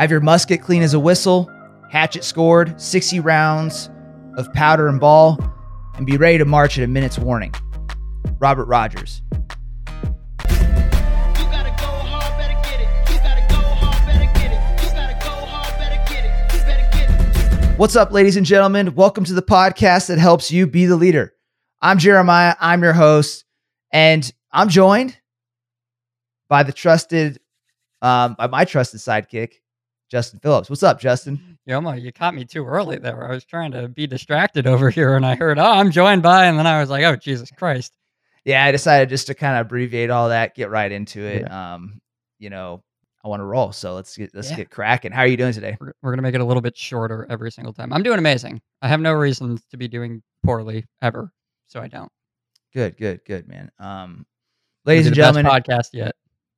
[0.00, 1.50] Have your musket clean as a whistle,
[1.90, 3.90] hatchet scored, 60 rounds
[4.38, 5.38] of powder and ball,
[5.94, 7.54] and be ready to march at a minute's warning.
[8.38, 9.20] Robert Rogers.
[17.76, 18.94] What's up, ladies and gentlemen?
[18.94, 21.34] Welcome to the podcast that helps you be the leader.
[21.82, 22.54] I'm Jeremiah.
[22.58, 23.44] I'm your host,
[23.92, 25.18] and I'm joined
[26.48, 27.38] by the trusted,
[28.00, 29.56] um, by my trusted sidekick,
[30.10, 30.68] Justin Phillips.
[30.68, 31.58] What's up, Justin?
[31.68, 33.30] Yoma, you caught me too early there.
[33.30, 36.46] I was trying to be distracted over here, and I heard, "Oh, I'm joined by,"
[36.46, 37.92] and then I was like, "Oh, Jesus Christ!"
[38.44, 41.42] Yeah, I decided just to kind of abbreviate all that, get right into it.
[41.42, 41.74] Yeah.
[41.74, 42.00] Um,
[42.38, 42.82] you know,
[43.24, 44.56] I want to roll, so let's get let's yeah.
[44.56, 45.12] get cracking.
[45.12, 45.76] How are you doing today?
[45.80, 47.92] We're, we're gonna make it a little bit shorter every single time.
[47.92, 48.60] I'm doing amazing.
[48.82, 51.32] I have no reason to be doing poorly ever,
[51.68, 52.10] so I don't.
[52.72, 53.70] Good, good, good, man.
[53.78, 54.26] Um,
[54.84, 56.16] ladies and gentlemen, podcast yet?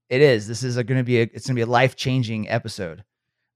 [0.08, 0.46] It is.
[0.46, 3.02] This is going to be a it's going to be a life changing episode,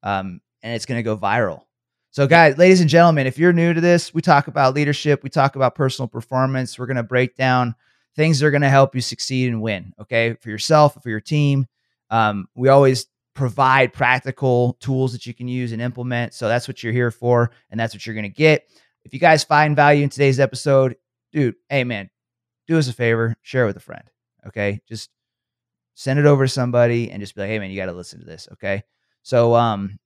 [0.03, 1.63] um, and it's going to go viral.
[2.11, 5.29] So, guys, ladies and gentlemen, if you're new to this, we talk about leadership, we
[5.29, 6.79] talk about personal performance.
[6.79, 7.75] We're going to break down
[8.17, 9.93] things that are going to help you succeed and win.
[10.01, 11.67] Okay, for yourself, for your team.
[12.11, 16.33] Um, we always provide practical tools that you can use and implement.
[16.33, 18.69] So that's what you're here for, and that's what you're going to get.
[19.05, 20.97] If you guys find value in today's episode,
[21.33, 22.11] dude, hey man,
[22.67, 24.11] do us a favor, share it with a friend.
[24.47, 25.11] Okay, just
[25.95, 28.21] send it over to somebody and just be like, hey man, you got to listen
[28.21, 28.49] to this.
[28.55, 28.83] Okay,
[29.27, 29.99] so um,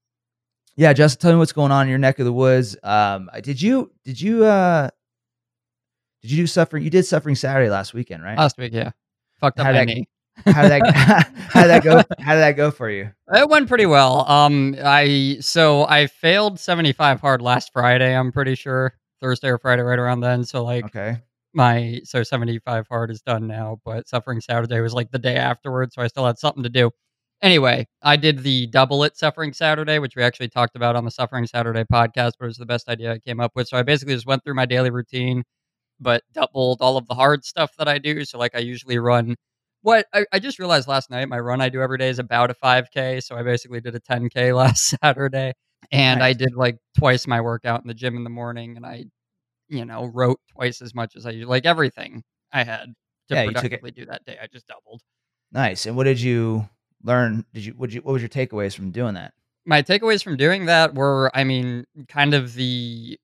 [0.76, 2.74] yeah, just tell me what's going on in your neck of the woods.
[2.82, 4.88] Um, did you did you uh
[6.22, 6.84] did you do suffering?
[6.84, 8.38] You did suffering Saturday last weekend, right?
[8.38, 8.92] Last week, yeah.
[9.38, 10.08] Fucked up how my that, knee.
[10.46, 11.96] how did that how did that go?
[12.18, 13.10] How did that go for you?
[13.30, 14.26] It went pretty well.
[14.26, 18.16] Um, I so I failed seventy five hard last Friday.
[18.16, 20.44] I'm pretty sure Thursday or Friday, right around then.
[20.44, 21.18] So like, okay,
[21.52, 23.82] my so seventy five hard is done now.
[23.84, 26.90] But suffering Saturday was like the day afterwards, so I still had something to do.
[27.42, 31.10] Anyway, I did the double it suffering Saturday, which we actually talked about on the
[31.10, 33.68] Suffering Saturday podcast, but it was the best idea I came up with.
[33.68, 35.44] So I basically just went through my daily routine,
[35.98, 38.26] but doubled all of the hard stuff that I do.
[38.26, 39.36] So like I usually run
[39.82, 42.50] what I, I, just realized last night, my run I do every day is about
[42.50, 43.22] a 5K.
[43.22, 45.54] So I basically did a 10K last Saturday.
[45.90, 46.30] And nice.
[46.30, 48.76] I did like twice my workout in the gym in the morning.
[48.76, 49.06] And I,
[49.68, 52.22] you know, wrote twice as much as I like everything
[52.52, 52.92] I had
[53.28, 54.36] to yeah, productively do that day.
[54.40, 55.00] I just doubled.
[55.52, 55.86] Nice.
[55.86, 56.68] And what did you
[57.02, 57.44] learn?
[57.52, 59.34] Did you, what, you, what was your takeaways from doing that?
[59.66, 63.18] My takeaways from doing that were, I mean, kind of the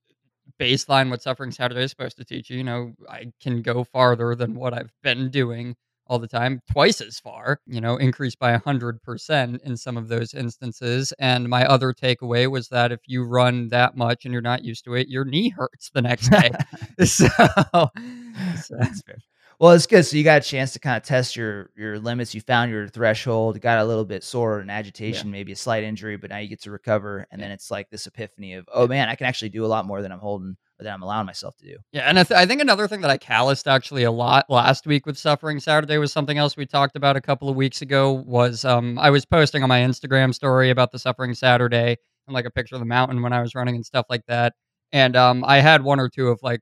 [0.61, 2.59] baseline what Suffering Saturday is supposed to teach you.
[2.59, 5.77] You know, I can go farther than what I've been doing
[6.09, 10.35] all the time, twice as far, you know, increased by 100% in some of those
[10.35, 11.13] instances.
[11.19, 14.85] And my other takeaway was that if you run that much and you're not used
[14.85, 16.51] to it, your knee hurts the next day.
[17.05, 18.77] so, so.
[18.79, 19.19] That's fair.
[19.59, 20.05] Well, it's good.
[20.05, 22.35] So you got a chance to kind of test your your limits.
[22.35, 23.61] You found your threshold.
[23.61, 25.33] Got a little bit sore and agitation, yeah.
[25.33, 27.27] maybe a slight injury, but now you get to recover.
[27.31, 27.47] And yeah.
[27.47, 30.03] then it's like this epiphany of, oh man, I can actually do a lot more
[30.03, 31.77] than I'm holding or that I'm allowing myself to do.
[31.93, 34.87] Yeah, and I, th- I, think another thing that I calloused actually a lot last
[34.87, 38.13] week with suffering Saturday was something else we talked about a couple of weeks ago.
[38.13, 41.97] Was um I was posting on my Instagram story about the suffering Saturday
[42.27, 44.53] and like a picture of the mountain when I was running and stuff like that.
[44.93, 46.61] And um I had one or two of like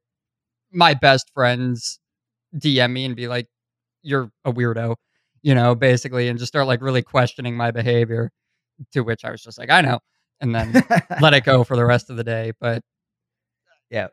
[0.70, 1.98] my best friends
[2.56, 3.48] DM me and be like,
[4.02, 4.96] "You're a weirdo,"
[5.42, 8.30] you know, basically, and just start like really questioning my behavior.
[8.92, 10.00] To which I was just like, "I know,"
[10.40, 10.72] and then
[11.20, 12.52] let it go for the rest of the day.
[12.60, 12.82] But
[13.90, 14.08] yeah,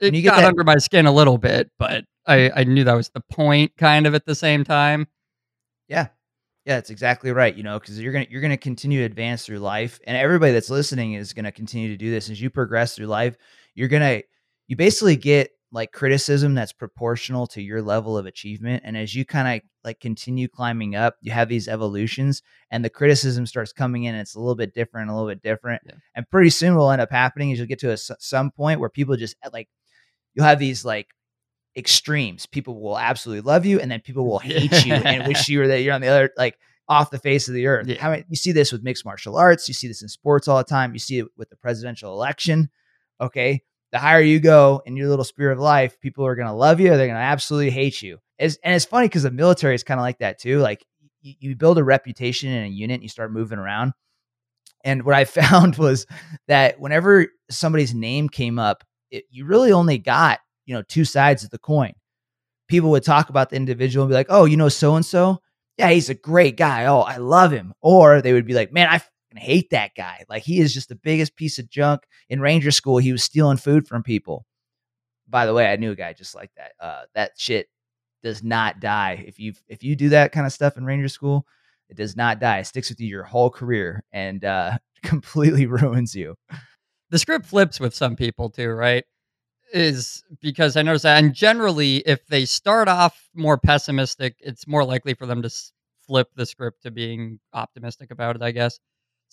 [0.00, 3.10] it got that- under my skin a little bit, but I I knew that was
[3.10, 5.06] the point, kind of at the same time.
[5.88, 6.08] Yeah,
[6.66, 7.54] yeah, that's exactly right.
[7.54, 10.70] You know, because you're gonna you're gonna continue to advance through life, and everybody that's
[10.70, 13.36] listening is gonna continue to do this as you progress through life.
[13.74, 14.22] You're gonna
[14.68, 19.24] you basically get like criticism that's proportional to your level of achievement and as you
[19.24, 24.04] kind of like continue climbing up you have these evolutions and the criticism starts coming
[24.04, 25.94] in and it's a little bit different a little bit different yeah.
[26.14, 28.88] and pretty soon will end up happening is you'll get to a, some point where
[28.88, 29.68] people just eh, like
[30.34, 31.08] you'll have these like
[31.76, 35.58] extremes people will absolutely love you and then people will hate you and wish you
[35.58, 36.56] were that you're on the other like
[36.88, 38.00] off the face of the earth yeah.
[38.00, 40.58] How many, you see this with mixed martial arts you see this in sports all
[40.58, 42.70] the time you see it with the presidential election
[43.20, 43.62] okay
[43.94, 46.80] the higher you go in your little sphere of life, people are going to love
[46.80, 46.88] you.
[46.88, 48.18] they're going to absolutely hate you.
[48.40, 50.58] It's, and it's funny because the military is kind of like that too.
[50.58, 50.84] Like
[51.22, 53.92] you, you build a reputation in a unit, and you start moving around.
[54.82, 56.06] And what I found was
[56.48, 58.82] that whenever somebody's name came up,
[59.12, 61.92] it, you really only got you know two sides of the coin.
[62.66, 65.38] People would talk about the individual and be like, "Oh, you know so and so,
[65.78, 66.86] yeah, he's a great guy.
[66.86, 69.00] Oh, I love him." Or they would be like, "Man, I
[69.36, 70.24] hate that guy.
[70.28, 72.02] Like he is just the biggest piece of junk.
[72.28, 74.46] In Ranger School, he was stealing food from people.
[75.28, 76.72] By the way, I knew a guy just like that.
[76.80, 77.68] Uh, that shit
[78.22, 81.46] does not die if you if you do that kind of stuff in Ranger School.
[81.88, 82.58] It does not die.
[82.58, 86.34] It sticks with you your whole career and uh, completely ruins you.
[87.10, 89.04] The script flips with some people too, right?
[89.72, 94.84] Is because I notice that, and generally, if they start off more pessimistic, it's more
[94.84, 95.50] likely for them to
[96.06, 98.42] flip the script to being optimistic about it.
[98.42, 98.78] I guess.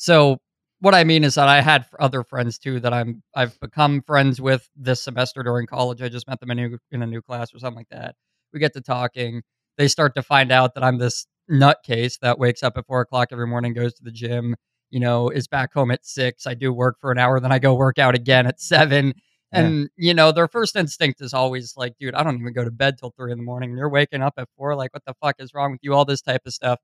[0.02, 0.40] So
[0.80, 4.42] what I mean is that I had other friends too that I'm I've become friends
[4.42, 6.02] with this semester during college.
[6.02, 8.16] I just met them in a new in a new class or something like that.
[8.52, 9.44] We get to talking.
[9.78, 13.28] They start to find out that I'm this nutcase that wakes up at four o'clock
[13.32, 14.56] every morning, goes to the gym,
[14.90, 16.48] you know, is back home at six.
[16.48, 19.14] I do work for an hour, then I go work out again at seven.
[19.52, 20.08] And yeah.
[20.08, 22.98] you know, their first instinct is always like, dude, I don't even go to bed
[22.98, 23.70] till three in the morning.
[23.70, 24.76] And you're waking up at four.
[24.76, 25.94] Like, what the fuck is wrong with you?
[25.94, 26.80] All this type of stuff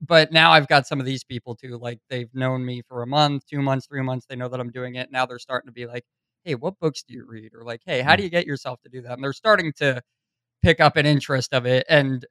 [0.00, 1.78] but now I've got some of these people too.
[1.78, 4.26] Like they've known me for a month, two months, three months.
[4.28, 5.10] They know that I'm doing it.
[5.10, 6.04] Now they're starting to be like,
[6.44, 8.24] "Hey, what books do you read?" Or like, "Hey, how do mm.
[8.24, 10.02] you get yourself to do that?" And they're starting to
[10.62, 12.26] pick up an interest of it, and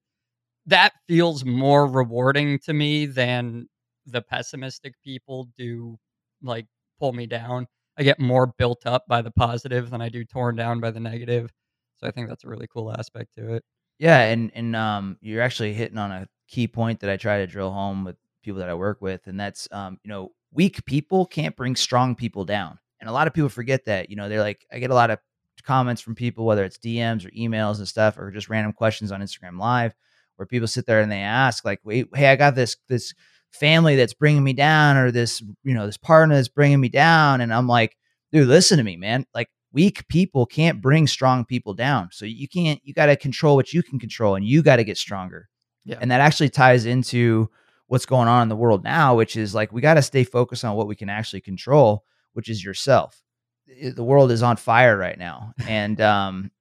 [0.68, 3.68] that feels more rewarding to me than
[4.06, 5.98] the pessimistic people do.
[6.42, 6.68] Like
[7.00, 7.68] pull me down.
[7.98, 11.00] I get more built up by the positive than I do torn down by the
[11.00, 11.52] negative.
[11.98, 13.64] So I think that's a really cool aspect to it.
[14.00, 17.48] Yeah, and and um, you're actually hitting on a key point that I try to
[17.48, 21.26] drill home with people that I work with, and that's um, you know, weak people
[21.26, 22.80] can't bring strong people down.
[23.00, 24.10] And a lot of people forget that.
[24.10, 25.20] You know, they're like, I get a lot of
[25.64, 29.22] comments from people, whether it's DMs or emails and stuff, or just random questions on
[29.22, 29.94] Instagram Live,
[30.38, 33.14] where people sit there and they ask, like, "Wait, hey, I got this this
[33.52, 37.42] family that's bringing me down, or this you know this partner that's bringing me down,"
[37.42, 37.98] and I'm like,
[38.32, 39.26] dude, listen to me, man.
[39.34, 42.10] Like, weak people can't bring strong people down.
[42.12, 42.80] So you can't.
[42.84, 45.50] You got to control what you can control, and you got to get stronger.
[45.86, 45.98] Yeah.
[46.02, 47.50] And that actually ties into
[47.88, 50.66] what's going on in the world now, which is like we got to stay focused
[50.66, 52.04] on what we can actually control,
[52.34, 53.22] which is yourself.
[53.68, 55.54] The world is on fire right now.
[55.68, 56.52] And um,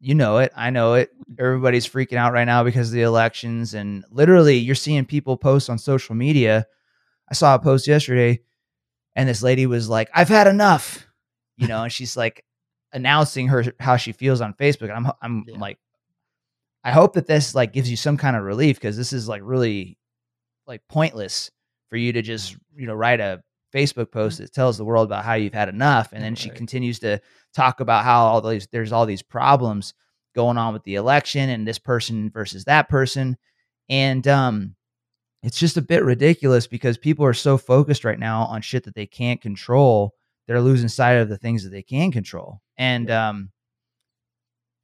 [0.00, 0.52] you know it.
[0.54, 1.10] I know it.
[1.38, 3.74] Everybody's freaking out right now because of the elections.
[3.74, 6.66] And literally, you're seeing people post on social media.
[7.30, 8.40] I saw a post yesterday,
[9.14, 11.06] and this lady was like, I've had enough,
[11.56, 12.44] you know, and she's like
[12.92, 14.94] announcing her how she feels on Facebook.
[14.94, 15.58] And I'm, I'm yeah.
[15.58, 15.78] like,
[16.86, 19.42] I hope that this like gives you some kind of relief because this is like
[19.44, 19.98] really
[20.68, 21.50] like pointless
[21.90, 23.42] for you to just you know write a
[23.74, 26.38] Facebook post that tells the world about how you've had enough, and then right.
[26.38, 27.20] she continues to
[27.52, 29.94] talk about how all these there's all these problems
[30.36, 33.36] going on with the election and this person versus that person,
[33.88, 34.76] and um,
[35.42, 38.94] it's just a bit ridiculous because people are so focused right now on shit that
[38.94, 40.14] they can't control,
[40.46, 42.60] they're losing sight of the things that they can control.
[42.78, 43.50] And um,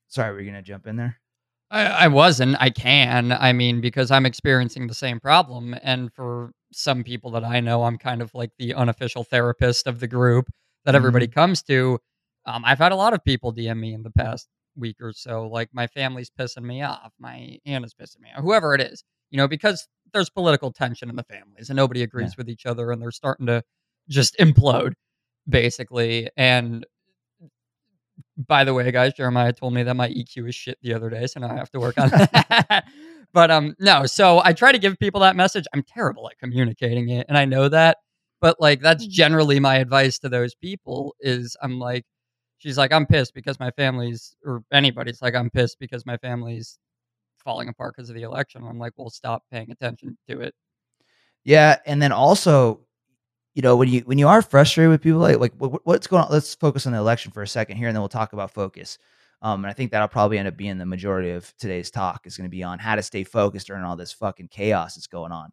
[0.09, 1.22] sorry, we're gonna jump in there.
[1.73, 2.57] I, I wasn't.
[2.61, 3.33] I can.
[3.33, 5.75] I mean, because I'm experiencing the same problem.
[5.83, 9.99] And for some people that I know, I'm kind of like the unofficial therapist of
[9.99, 10.51] the group
[10.85, 11.41] that everybody mm-hmm.
[11.41, 11.99] comes to.
[12.45, 15.49] Um, I've had a lot of people DM me in the past week or so.
[15.49, 17.13] Like my family's pissing me off.
[17.19, 18.43] My aunt is pissing me off.
[18.43, 22.33] Whoever it is, you know, because there's political tension in the families and nobody agrees
[22.33, 22.35] yeah.
[22.39, 23.63] with each other and they're starting to
[24.11, 24.93] just implode
[25.49, 26.29] basically.
[26.37, 26.87] And
[28.37, 31.27] by the way, guys, Jeremiah told me that my EQ is shit the other day,
[31.27, 32.85] so now I have to work on that.
[33.33, 34.07] but um, no.
[34.07, 35.65] So I try to give people that message.
[35.75, 37.99] I'm terrible at communicating it, and I know that.
[38.41, 39.11] But like, that's mm.
[39.11, 41.15] generally my advice to those people.
[41.21, 42.05] Is I'm like,
[42.59, 46.79] she's like, I'm pissed because my family's, or anybody's like, I'm pissed because my family's
[47.45, 48.63] falling apart because of the election.
[48.67, 50.55] I'm like, well, stop paying attention to it.
[51.45, 52.81] Yeah, and then also
[53.55, 56.25] you know when you when you are frustrated with people like like what, what's going
[56.25, 56.31] on?
[56.31, 58.99] Let's focus on the election for a second here and then we'll talk about focus.
[59.43, 62.37] Um, and i think that'll probably end up being the majority of today's talk is
[62.37, 65.33] going to be on how to stay focused during all this fucking chaos that's going
[65.33, 65.51] on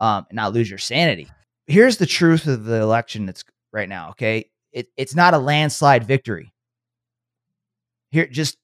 [0.00, 1.30] um, and not lose your sanity.
[1.66, 4.50] Here's the truth of the election that's right now okay?
[4.72, 6.54] It, it's not a landslide victory.
[8.10, 8.56] Here just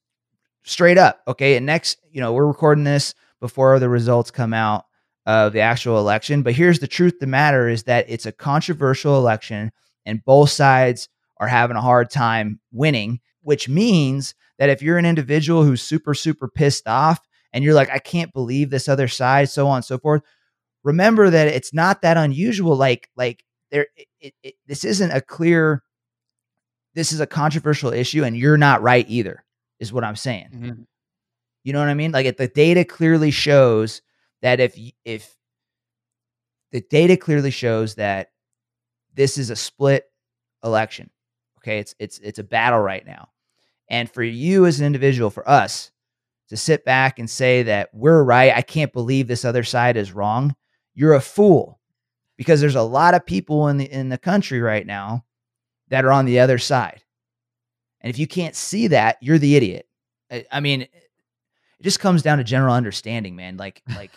[0.64, 1.56] straight up okay?
[1.56, 4.86] And next you know we're recording this before the results come out
[5.26, 6.42] of the actual election.
[6.42, 9.72] But here's the truth the matter is that it's a controversial election
[10.04, 15.06] and both sides are having a hard time winning, which means that if you're an
[15.06, 17.20] individual who's super, super pissed off
[17.52, 20.22] and you're like, I can't believe this other side, so on and so forth,
[20.82, 22.76] remember that it's not that unusual.
[22.76, 23.86] Like, like there,
[24.20, 25.82] it, it, this isn't a clear,
[26.94, 29.44] this is a controversial issue and you're not right either,
[29.80, 30.48] is what I'm saying.
[30.54, 30.82] Mm-hmm.
[31.64, 32.12] You know what I mean?
[32.12, 34.02] Like, if the data clearly shows
[34.44, 35.34] that if if
[36.70, 38.30] the data clearly shows that
[39.14, 40.04] this is a split
[40.62, 41.08] election,
[41.58, 43.30] okay, it's it's it's a battle right now,
[43.88, 45.90] and for you as an individual, for us
[46.50, 50.12] to sit back and say that we're right, I can't believe this other side is
[50.12, 50.54] wrong,
[50.94, 51.80] you're a fool,
[52.36, 55.24] because there's a lot of people in the in the country right now
[55.88, 57.02] that are on the other side,
[58.02, 59.88] and if you can't see that, you're the idiot.
[60.30, 60.86] I, I mean,
[61.84, 63.56] just comes down to general understanding, man.
[63.56, 64.10] Like like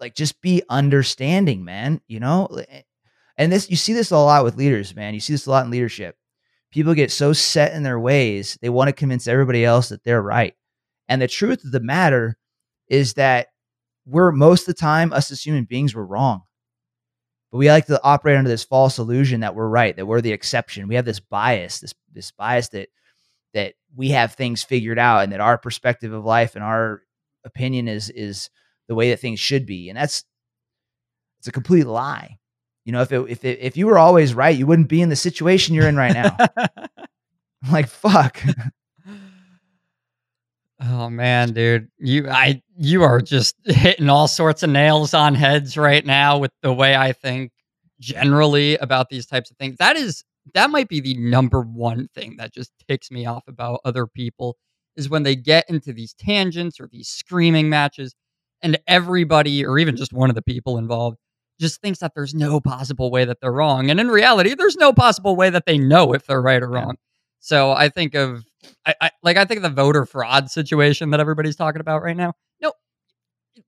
[0.00, 2.00] like just be understanding, man.
[2.08, 2.82] You know, eh,
[3.38, 5.14] and this you see this a lot with leaders, man.
[5.14, 6.16] You see this a lot in leadership.
[6.70, 10.22] People get so set in their ways, they want to convince everybody else that they're
[10.22, 10.54] right.
[11.08, 12.36] And the truth of the matter
[12.88, 13.48] is that
[14.06, 16.42] we're most of the time, us as human beings, we're wrong.
[17.50, 20.32] But we like to operate under this false illusion that we're right, that we're the
[20.32, 20.88] exception.
[20.88, 22.88] We have this bias, this this bias that
[23.52, 27.02] that we have things figured out and that our perspective of life and our
[27.44, 28.50] opinion is is
[28.88, 29.88] the way that things should be.
[29.88, 30.24] And that's
[31.38, 32.38] it's a complete lie.
[32.84, 35.08] You know, if it, if it, if you were always right, you wouldn't be in
[35.08, 36.36] the situation you're in right now.
[37.70, 38.42] like fuck.
[40.80, 41.88] Oh man, dude.
[41.98, 46.50] You I you are just hitting all sorts of nails on heads right now with
[46.62, 47.52] the way I think
[48.00, 49.76] generally about these types of things.
[49.76, 53.80] That is that might be the number one thing that just ticks me off about
[53.84, 54.56] other people
[54.96, 58.14] is when they get into these tangents or these screaming matches
[58.60, 61.16] and everybody or even just one of the people involved
[61.60, 63.90] just thinks that there's no possible way that they're wrong.
[63.90, 66.96] And in reality, there's no possible way that they know if they're right or wrong.
[67.40, 68.44] So I think of
[68.86, 72.16] I, I like I think of the voter fraud situation that everybody's talking about right
[72.16, 72.34] now.
[72.60, 72.72] No,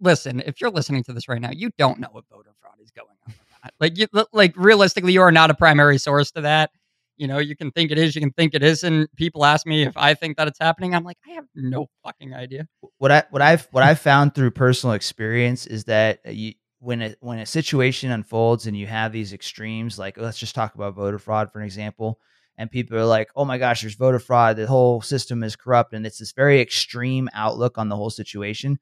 [0.00, 2.90] listen, if you're listening to this right now, you don't know what voter fraud is
[2.90, 3.34] going on.
[3.80, 6.70] Like you like realistically, you are not a primary source to that.
[7.16, 9.14] You know, you can think it is, you can think it isn't.
[9.16, 10.94] People ask me if I think that it's happening.
[10.94, 12.66] I'm like, I have no fucking idea.
[12.98, 17.02] What I what I've what I've found through personal experience is that uh, you when
[17.02, 20.94] a when a situation unfolds and you have these extremes, like let's just talk about
[20.94, 22.18] voter fraud for an example
[22.56, 24.56] and people are like, "Oh my gosh, there's voter fraud.
[24.56, 28.78] The whole system is corrupt," and it's this very extreme outlook on the whole situation.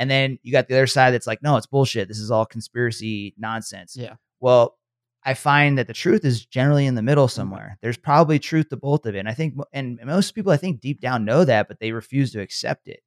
[0.00, 2.08] And then you got the other side that's like, "No, it's bullshit.
[2.08, 4.14] This is all conspiracy nonsense." Yeah.
[4.40, 4.78] Well,
[5.24, 7.34] I find that the truth is generally in the middle mm-hmm.
[7.34, 7.78] somewhere.
[7.82, 9.18] There's probably truth to both of it.
[9.18, 12.32] And I think, and most people I think deep down know that, but they refuse
[12.32, 13.00] to accept it.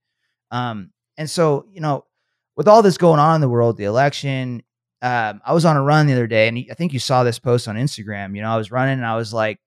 [0.51, 2.05] Um, and so, you know,
[2.55, 4.61] with all this going on in the world, the election,
[5.01, 7.39] um, I was on a run the other day, and I think you saw this
[7.39, 8.35] post on Instagram.
[8.35, 9.59] You know, I was running, and I was like,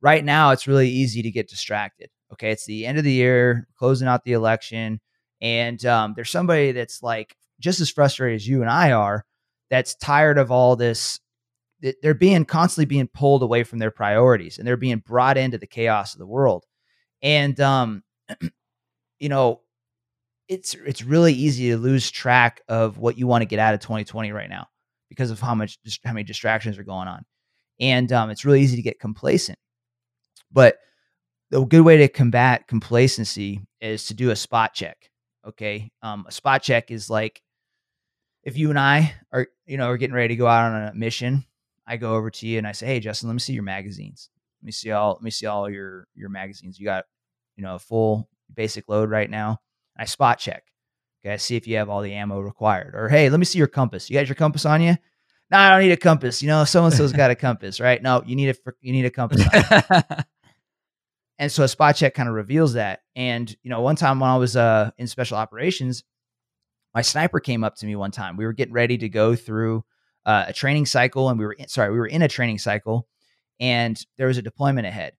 [0.00, 2.08] right now, it's really easy to get distracted.
[2.32, 5.00] Okay, it's the end of the year, closing out the election,
[5.40, 9.24] and um, there's somebody that's like just as frustrated as you and I are.
[9.70, 11.20] That's tired of all this.
[12.02, 15.66] They're being constantly being pulled away from their priorities, and they're being brought into the
[15.66, 16.64] chaos of the world.
[17.22, 18.02] And um,
[19.18, 19.60] you know,
[20.48, 23.80] it's it's really easy to lose track of what you want to get out of
[23.80, 24.66] 2020 right now
[25.08, 27.24] because of how much how many distractions are going on,
[27.80, 29.58] and um, it's really easy to get complacent.
[30.52, 30.78] But
[31.50, 35.10] the good way to combat complacency is to do a spot check.
[35.46, 37.42] Okay, um, a spot check is like
[38.42, 40.94] if you and I are you know are getting ready to go out on a
[40.94, 41.44] mission.
[41.86, 44.30] I go over to you and I say, "Hey, Justin, let me see your magazines.
[44.62, 45.12] Let me see all.
[45.12, 46.78] Let me see all your your magazines.
[46.78, 47.04] You got
[47.56, 49.60] you know a full basic load right now."
[49.96, 50.64] I spot check.
[51.22, 52.94] Okay, I see if you have all the ammo required.
[52.94, 54.08] Or hey, let me see your compass.
[54.08, 54.96] You got your compass on you?
[55.50, 56.42] No, I don't need a compass.
[56.42, 58.02] You know, so and so's got a compass, right?
[58.02, 59.42] No, you need a you need a compass.
[61.38, 63.00] and so a spot check kind of reveals that.
[63.16, 66.04] And you know, one time when I was uh, in special operations,
[66.94, 68.36] my sniper came up to me one time.
[68.36, 69.84] We were getting ready to go through
[70.24, 73.08] uh, a training cycle, and we were in, sorry, we were in a training cycle,
[73.60, 75.14] and there was a deployment ahead.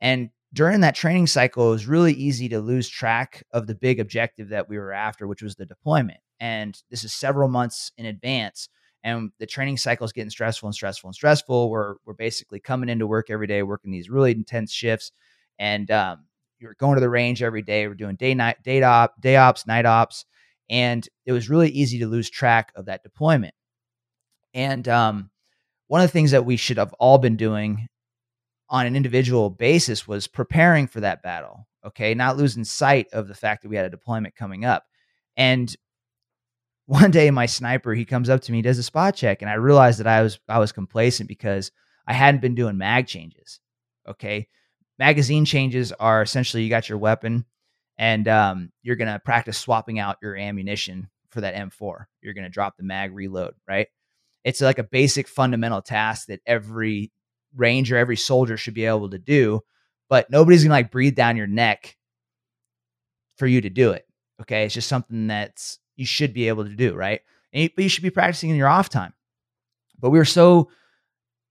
[0.00, 4.00] And during that training cycle, it was really easy to lose track of the big
[4.00, 6.18] objective that we were after, which was the deployment.
[6.40, 8.68] And this is several months in advance.
[9.04, 11.70] And the training cycle is getting stressful and stressful and stressful.
[11.70, 15.12] We're, we're basically coming into work every day, working these really intense shifts.
[15.60, 16.24] And um,
[16.58, 17.86] you're going to the range every day.
[17.86, 20.24] We're doing day, night, day, op, day ops, night ops.
[20.68, 23.54] And it was really easy to lose track of that deployment.
[24.54, 25.30] And um,
[25.86, 27.86] one of the things that we should have all been doing
[28.68, 31.66] on an individual basis was preparing for that battle.
[31.84, 32.14] Okay.
[32.14, 34.84] Not losing sight of the fact that we had a deployment coming up.
[35.36, 35.74] And
[36.86, 39.54] one day my sniper, he comes up to me, does a spot check, and I
[39.54, 41.70] realized that I was I was complacent because
[42.06, 43.60] I hadn't been doing mag changes.
[44.08, 44.48] Okay.
[45.00, 47.46] Magazine changes are essentially you got your weapon
[47.96, 52.04] and um, you're gonna practice swapping out your ammunition for that M4.
[52.20, 53.86] You're gonna drop the mag reload, right?
[54.44, 57.12] It's like a basic fundamental task that every
[57.56, 59.62] ranger, every soldier should be able to do,
[60.10, 61.96] but nobody's gonna like breathe down your neck
[63.38, 64.06] for you to do it.
[64.42, 64.64] Okay.
[64.64, 67.22] It's just something that's you should be able to do, right?
[67.54, 69.14] And you, but you should be practicing in your off time.
[69.98, 70.68] But we were so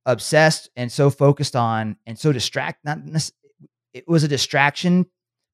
[0.05, 2.99] obsessed and so focused on and so distract not
[3.93, 5.05] it was a distraction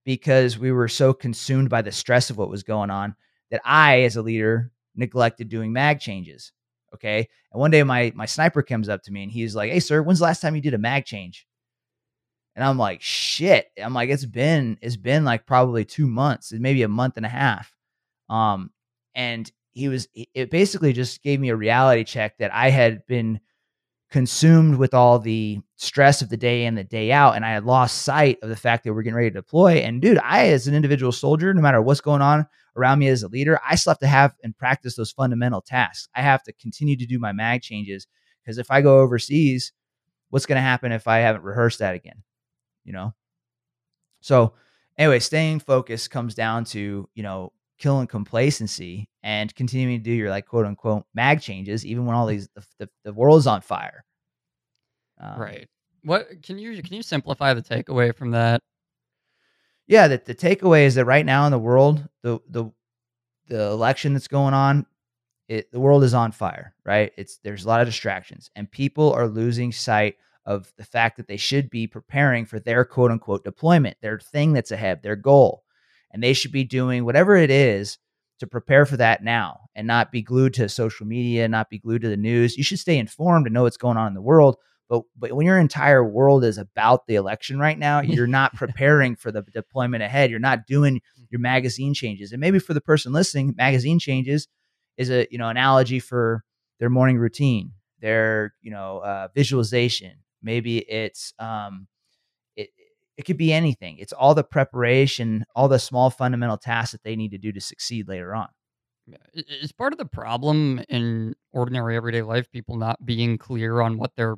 [0.05, 3.15] because we were so consumed by the stress of what was going on
[3.51, 6.51] that I, as a leader, neglected doing mag changes.
[6.93, 7.27] Okay.
[7.51, 10.01] And one day my my sniper comes up to me and he's like, Hey sir,
[10.01, 11.45] when's the last time you did a mag change?
[12.55, 13.67] And I'm like, shit.
[13.81, 17.29] I'm like, it's been it's been like probably two months, maybe a month and a
[17.29, 17.73] half.
[18.29, 18.71] Um,
[19.13, 23.41] and he was it basically just gave me a reality check that I had been
[24.15, 27.65] consumed with all the stress of the day in the day out and I had
[27.65, 29.79] lost sight of the fact that we're getting ready to deploy.
[29.79, 33.23] And dude I as an individual soldier no matter what's going on around me as
[33.23, 36.07] a leader I still have to have and practice those fundamental tasks.
[36.15, 38.07] I have to continue to do my mag changes
[38.41, 39.73] because if I go overseas
[40.29, 42.23] what's going to happen if I haven't rehearsed that again
[42.85, 43.13] you know?
[44.21, 44.53] So
[44.97, 50.29] anyway staying focused comes down to you know killing complacency and continuing to do your
[50.29, 54.05] like quote unquote mag changes even when all these the, the, the world's on fire.
[55.19, 55.67] Um, right.
[56.03, 58.61] What can you can you simplify the takeaway from that?
[59.87, 62.71] Yeah that the takeaway is that right now in the world the the
[63.47, 64.85] the election that's going on
[65.49, 67.11] it the world is on fire right?
[67.17, 71.27] It's there's a lot of distractions and people are losing sight of the fact that
[71.27, 75.63] they should be preparing for their quote unquote deployment their thing that's ahead their goal
[76.11, 77.97] and they should be doing whatever it is
[78.39, 82.01] to prepare for that now and not be glued to social media, not be glued
[82.01, 82.57] to the news.
[82.57, 84.57] You should stay informed and know what's going on in the world.
[84.89, 89.15] But but when your entire world is about the election right now, you're not preparing
[89.15, 90.29] for the deployment ahead.
[90.29, 92.31] You're not doing your magazine changes.
[92.31, 94.47] And maybe for the person listening, magazine changes
[94.97, 96.43] is a you know analogy for
[96.79, 100.13] their morning routine, their you know uh, visualization.
[100.43, 101.87] Maybe it's um,
[103.17, 103.97] it could be anything.
[103.97, 107.61] It's all the preparation, all the small fundamental tasks that they need to do to
[107.61, 108.47] succeed later on.
[109.33, 114.15] Is part of the problem in ordinary everyday life people not being clear on what
[114.15, 114.35] their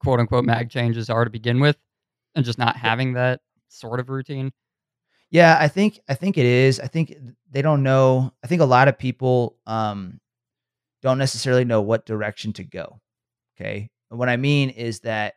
[0.00, 1.76] quote unquote mag changes are to begin with
[2.36, 4.52] and just not having that sort of routine?
[5.30, 6.80] Yeah, I think I think it is.
[6.80, 7.14] I think
[7.50, 8.32] they don't know.
[8.42, 10.20] I think a lot of people um,
[11.02, 13.00] don't necessarily know what direction to go.
[13.56, 15.34] Okay, and what I mean is that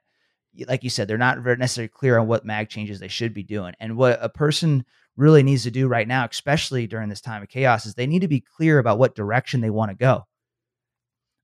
[0.67, 3.43] like you said, they're not very necessarily clear on what mag changes they should be
[3.43, 3.73] doing.
[3.79, 7.49] And what a person really needs to do right now, especially during this time of
[7.49, 10.25] chaos, is they need to be clear about what direction they want to go.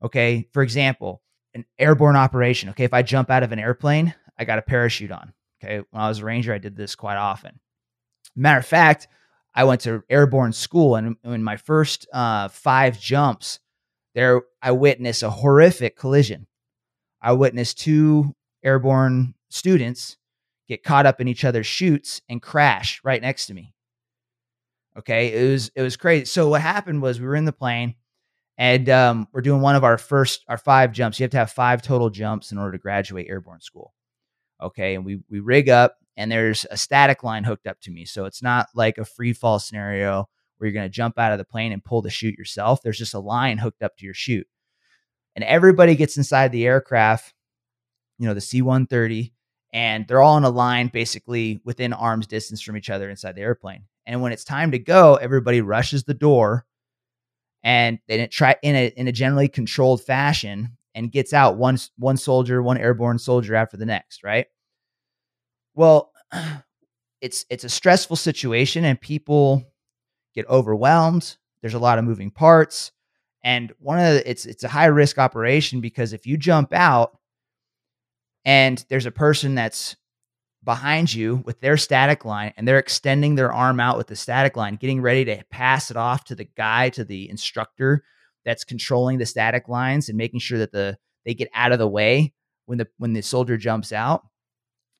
[0.03, 0.47] Okay.
[0.51, 1.21] For example,
[1.53, 2.69] an airborne operation.
[2.69, 2.83] Okay.
[2.83, 5.33] If I jump out of an airplane, I got a parachute on.
[5.63, 5.83] Okay.
[5.89, 7.59] When I was a ranger, I did this quite often.
[8.35, 9.07] Matter of fact,
[9.55, 13.59] I went to airborne school, and in my first uh, five jumps,
[14.13, 16.45] there I witnessed a horrific collision.
[17.21, 20.17] I witnessed two airborne students
[20.67, 23.73] get caught up in each other's chutes and crash right next to me.
[24.97, 26.25] Okay, it was it was crazy.
[26.25, 27.95] So what happened was we were in the plane
[28.57, 31.19] and um, we're doing one of our first our five jumps.
[31.19, 33.93] You have to have five total jumps in order to graduate airborne school.
[34.61, 38.05] Okay, and we we rig up and there's a static line hooked up to me,
[38.05, 41.37] so it's not like a free fall scenario where you're going to jump out of
[41.37, 42.81] the plane and pull the chute yourself.
[42.81, 44.47] There's just a line hooked up to your chute,
[45.35, 47.35] and everybody gets inside the aircraft
[48.17, 49.33] you know, the C 130,
[49.73, 53.41] and they're all in a line basically within arm's distance from each other inside the
[53.41, 53.83] airplane.
[54.05, 56.65] And when it's time to go, everybody rushes the door
[57.63, 61.77] and then it try in a in a generally controlled fashion and gets out one
[61.97, 64.47] one soldier, one airborne soldier after the next, right?
[65.75, 66.11] Well,
[67.21, 69.63] it's it's a stressful situation and people
[70.33, 71.37] get overwhelmed.
[71.61, 72.91] There's a lot of moving parts.
[73.43, 77.17] And one of the, it's it's a high risk operation because if you jump out
[78.47, 79.97] and there's a person that's
[80.63, 84.55] behind you with their static line and they're extending their arm out with the static
[84.55, 88.03] line, getting ready to pass it off to the guy, to the instructor
[88.45, 91.89] that's controlling the static lines and making sure that the they get out of the
[91.89, 92.33] way
[92.67, 94.25] when the when the soldier jumps out.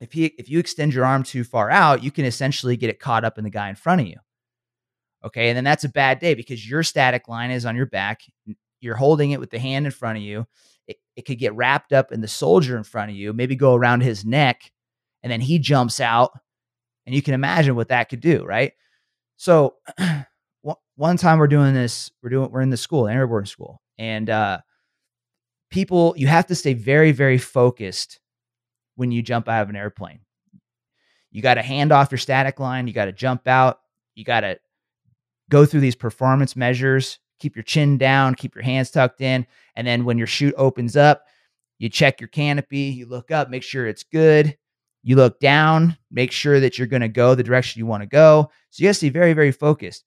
[0.01, 2.99] If he if you extend your arm too far out, you can essentially get it
[2.99, 4.17] caught up in the guy in front of you.
[5.23, 8.21] Okay, and then that's a bad day because your static line is on your back.
[8.81, 10.45] You're holding it with the hand in front of you
[10.88, 13.76] it, it could get wrapped up in the soldier in front of you, maybe go
[13.76, 14.71] around his neck,
[15.23, 16.32] and then he jumps out.
[17.06, 18.73] And you can imagine what that could do, right?
[19.38, 19.76] So
[20.95, 24.60] one time we're doing this, we're doing we're in the school, airborne school, and uh,
[25.69, 28.19] people you have to stay very, very focused
[28.95, 30.19] when you jump out of an airplane.
[31.32, 33.80] You got to hand off your static line, you got to jump out,
[34.15, 34.60] you got to
[35.50, 39.45] go through these performance measures keep your chin down, keep your hands tucked in.
[39.76, 41.23] And then when your chute opens up,
[41.80, 44.58] you check your canopy, you look up, make sure it's good.
[45.04, 48.08] You look down, make sure that you're going to go the direction you want to
[48.08, 48.52] go.
[48.71, 50.04] So you have to be very, very focused.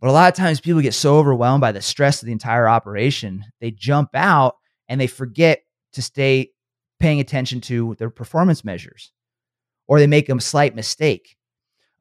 [0.00, 2.68] But a lot of times people get so overwhelmed by the stress of the entire
[2.68, 4.56] operation, they jump out
[4.88, 5.62] and they forget
[5.94, 6.50] to stay
[7.00, 9.12] paying attention to their performance measures
[9.88, 11.36] or they make a slight mistake.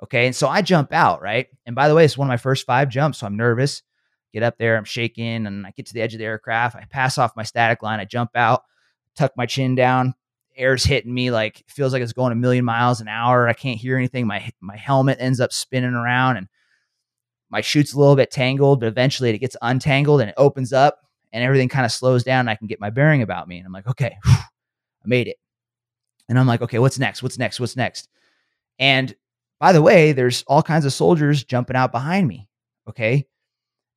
[0.03, 0.27] Okay.
[0.27, 1.47] And so I jump out, right?
[1.65, 3.19] And by the way, it's one of my first five jumps.
[3.19, 3.81] So I'm nervous
[4.33, 6.75] get up there, I'm shaking, and I get to the edge of the aircraft.
[6.75, 8.63] I pass off my static line, I jump out,
[9.15, 10.13] tuck my chin down.
[10.55, 13.47] Air's hitting me like feels like it's going a million miles an hour.
[13.47, 14.27] I can't hear anything.
[14.27, 16.47] My my helmet ends up spinning around, and
[17.49, 20.99] my chute's a little bit tangled, but eventually it gets untangled and it opens up
[21.31, 23.57] and everything kind of slows down I can get my bearing about me.
[23.57, 25.37] And I'm like, okay, whew, I made it.
[26.27, 27.23] And I'm like, okay, what's next?
[27.23, 27.59] What's next?
[27.59, 28.07] What's next?
[28.77, 29.15] And
[29.59, 32.47] by the way, there's all kinds of soldiers jumping out behind me.
[32.87, 33.25] Okay.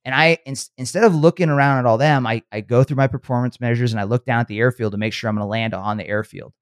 [0.05, 3.07] And I, in, instead of looking around at all them, I, I go through my
[3.07, 5.49] performance measures and I look down at the airfield to make sure I'm going to
[5.49, 6.53] land on the airfield.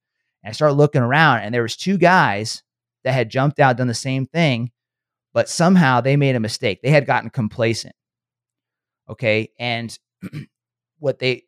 [0.42, 2.62] And I start looking around and there was two guys
[3.04, 4.72] that had jumped out, done the same thing,
[5.32, 6.80] but somehow they made a mistake.
[6.82, 7.94] They had gotten complacent.
[9.08, 9.50] Okay.
[9.58, 9.96] And
[10.98, 11.44] what they,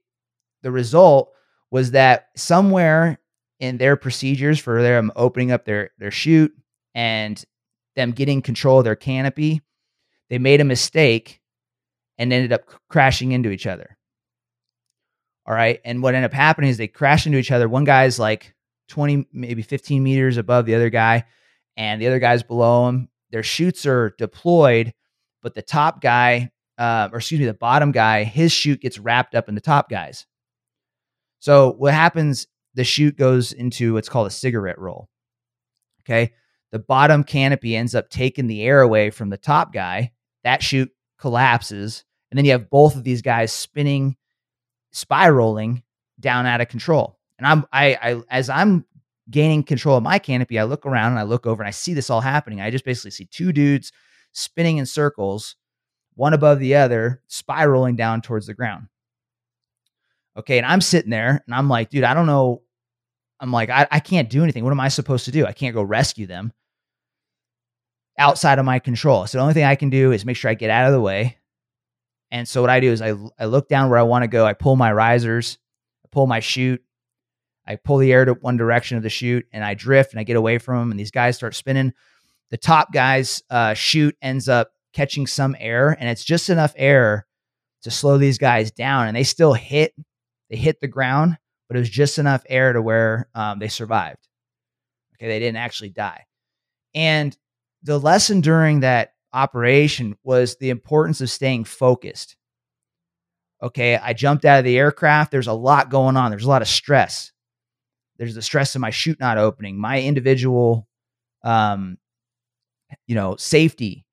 [0.62, 1.32] the result
[1.70, 3.18] was that somewhere
[3.60, 6.54] in their procedures for them opening up their, their chute
[6.94, 7.42] and
[7.96, 9.60] them getting control of their canopy,
[10.30, 11.41] they made a mistake
[12.22, 13.98] and ended up crashing into each other.
[15.44, 15.80] All right.
[15.84, 17.68] And what ended up happening is they crashed into each other.
[17.68, 18.54] One guy's like
[18.90, 21.24] 20, maybe 15 meters above the other guy,
[21.76, 23.08] and the other guy's below him.
[23.32, 24.94] Their chutes are deployed,
[25.42, 29.34] but the top guy, uh, or excuse me, the bottom guy, his chute gets wrapped
[29.34, 30.24] up in the top guys.
[31.40, 32.46] So what happens?
[32.74, 35.08] The chute goes into what's called a cigarette roll.
[36.02, 36.34] Okay.
[36.70, 40.12] The bottom canopy ends up taking the air away from the top guy.
[40.44, 42.04] That chute collapses.
[42.32, 44.16] And then you have both of these guys spinning,
[44.90, 45.82] spiraling
[46.18, 47.18] down out of control.
[47.36, 48.86] And I'm I, I as I'm
[49.28, 51.92] gaining control of my canopy, I look around and I look over and I see
[51.92, 52.62] this all happening.
[52.62, 53.92] I just basically see two dudes
[54.32, 55.56] spinning in circles,
[56.14, 58.86] one above the other, spiraling down towards the ground.
[60.38, 60.56] Okay.
[60.56, 62.62] And I'm sitting there and I'm like, dude, I don't know.
[63.40, 64.64] I'm like, I, I can't do anything.
[64.64, 65.44] What am I supposed to do?
[65.44, 66.50] I can't go rescue them
[68.16, 69.26] outside of my control.
[69.26, 71.00] So the only thing I can do is make sure I get out of the
[71.00, 71.36] way.
[72.32, 74.46] And so what I do is I, I look down where I want to go.
[74.46, 75.58] I pull my risers,
[76.02, 76.82] I pull my chute,
[77.66, 80.24] I pull the air to one direction of the chute, and I drift and I
[80.24, 80.90] get away from them.
[80.90, 81.92] And these guys start spinning.
[82.50, 87.26] The top guy's uh, chute ends up catching some air, and it's just enough air
[87.82, 89.08] to slow these guys down.
[89.08, 89.94] And they still hit,
[90.48, 91.36] they hit the ground,
[91.68, 94.26] but it was just enough air to where um, they survived.
[95.16, 96.24] Okay, they didn't actually die.
[96.94, 97.36] And
[97.82, 102.36] the lesson during that operation was the importance of staying focused.
[103.62, 105.30] Okay, I jumped out of the aircraft.
[105.30, 106.30] There's a lot going on.
[106.30, 107.32] There's a lot of stress.
[108.18, 109.78] There's the stress of my chute not opening.
[109.78, 110.88] My individual,
[111.42, 111.98] um,
[113.06, 114.04] you know, safety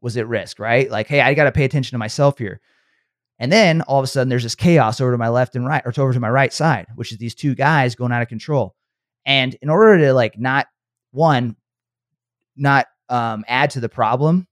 [0.00, 0.58] was at risk.
[0.58, 0.90] Right?
[0.90, 2.60] Like, hey, I got to pay attention to myself here.
[3.38, 5.82] And then all of a sudden, there's this chaos over to my left and right,
[5.84, 8.76] or over to my right side, which is these two guys going out of control.
[9.26, 10.68] And in order to like not
[11.10, 11.56] one,
[12.56, 14.46] not um, add to the problem,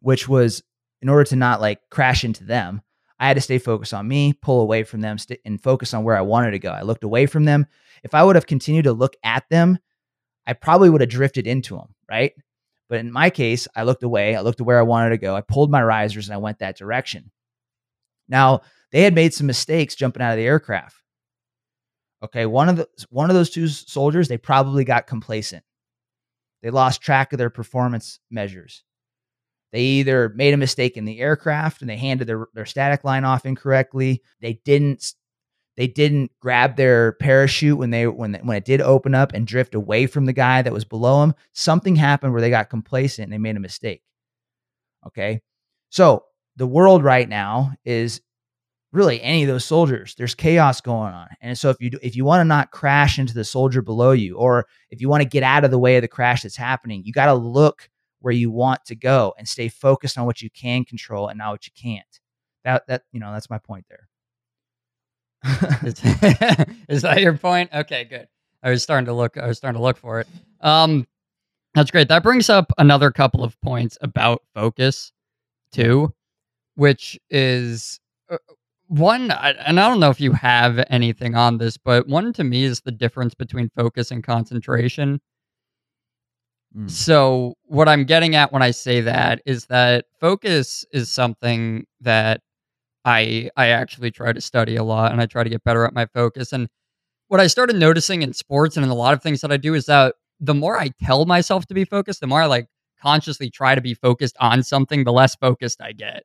[0.00, 0.62] which was
[1.02, 2.82] in order to not like crash into them,
[3.18, 6.04] I had to stay focused on me, pull away from them, st- and focus on
[6.04, 6.70] where I wanted to go.
[6.70, 7.66] I looked away from them.
[8.02, 9.78] If I would have continued to look at them,
[10.46, 12.32] I probably would have drifted into them, right?
[12.88, 14.34] But in my case, I looked away.
[14.34, 15.36] I looked to where I wanted to go.
[15.36, 17.30] I pulled my risers and I went that direction.
[18.28, 20.96] Now, they had made some mistakes jumping out of the aircraft.
[22.22, 25.64] Okay, one of the one of those two soldiers, they probably got complacent.
[26.62, 28.82] They lost track of their performance measures.
[29.72, 33.24] They either made a mistake in the aircraft and they handed their, their static line
[33.24, 34.22] off incorrectly.
[34.40, 35.14] They didn't
[35.76, 39.74] they didn't grab their parachute when they when when it did open up and drift
[39.74, 41.34] away from the guy that was below them.
[41.52, 44.02] Something happened where they got complacent and they made a mistake.
[45.06, 45.40] Okay?
[45.88, 46.24] So,
[46.56, 48.20] the world right now is
[48.92, 52.16] really any of those soldiers there's chaos going on and so if you do, if
[52.16, 55.28] you want to not crash into the soldier below you or if you want to
[55.28, 57.88] get out of the way of the crash that's happening you got to look
[58.20, 61.52] where you want to go and stay focused on what you can control and not
[61.52, 62.20] what you can't.
[62.64, 64.08] That that you know that's my point there.
[66.88, 67.70] Is that your point?
[67.72, 68.28] Okay good.
[68.62, 70.28] I was starting to look i was starting to look for it.
[70.60, 71.06] Um
[71.74, 72.08] that's great.
[72.08, 75.12] That brings up another couple of points about focus
[75.72, 76.12] too
[76.74, 78.38] which is uh,
[78.88, 82.64] one and i don't know if you have anything on this but one to me
[82.64, 85.20] is the difference between focus and concentration
[86.76, 86.90] mm.
[86.90, 92.40] so what i'm getting at when i say that is that focus is something that
[93.04, 95.94] i i actually try to study a lot and i try to get better at
[95.94, 96.68] my focus and
[97.28, 99.74] what i started noticing in sports and in a lot of things that i do
[99.74, 102.66] is that the more i tell myself to be focused the more i like
[103.00, 106.22] consciously try to be focused on something the less focused i get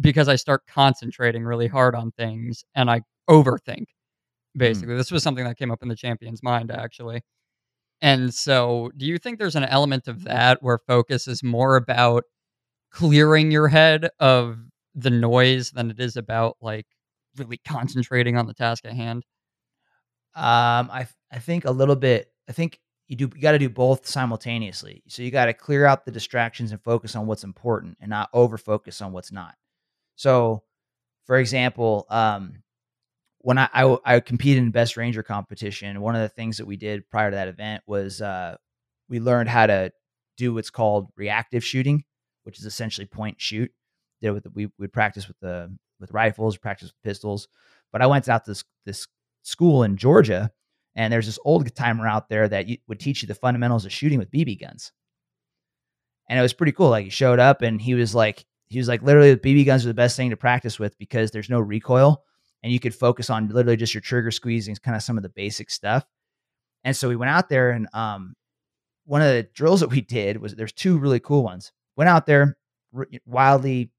[0.00, 3.86] because I start concentrating really hard on things and I overthink.
[4.54, 4.58] Hmm.
[4.58, 4.98] Basically, mm.
[4.98, 7.22] this was something that came up in the champion's mind actually.
[8.02, 12.24] And so, do you think there's an element of that where focus is more about
[12.90, 14.58] clearing your head of
[14.94, 16.86] the noise than it is about like
[17.36, 19.24] really concentrating on the task at hand?
[20.34, 22.32] Um, I I think a little bit.
[22.48, 25.02] I think you do you got to do both simultaneously.
[25.08, 28.30] So you got to clear out the distractions and focus on what's important and not
[28.32, 29.54] over focus on what's not.
[30.16, 30.64] So,
[31.26, 32.63] for example, um,
[33.44, 36.78] when I, I, I competed in best ranger competition, one of the things that we
[36.78, 38.56] did prior to that event was uh,
[39.10, 39.92] we learned how to
[40.38, 42.04] do what's called reactive shooting,
[42.44, 43.70] which is essentially point shoot.
[44.22, 47.46] Did with the, we would practice with the with rifles, practice with pistols.
[47.92, 49.06] But I went out to this this
[49.42, 50.50] school in Georgia,
[50.96, 53.92] and there's this old timer out there that you, would teach you the fundamentals of
[53.92, 54.90] shooting with BB guns.
[56.30, 56.88] And it was pretty cool.
[56.88, 59.88] Like he showed up and he was like, he was like, literally, BB guns are
[59.88, 62.24] the best thing to practice with because there's no recoil
[62.64, 65.28] and you could focus on literally just your trigger squeezing, kind of some of the
[65.28, 66.06] basic stuff.
[66.82, 68.34] And so we went out there and um,
[69.04, 71.72] one of the drills that we did was there's two really cool ones.
[71.94, 72.56] Went out there
[73.26, 73.90] wildly,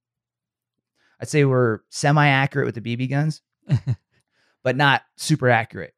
[1.21, 3.43] I'd say we're semi accurate with the BB guns,
[4.63, 5.93] but not super accurate.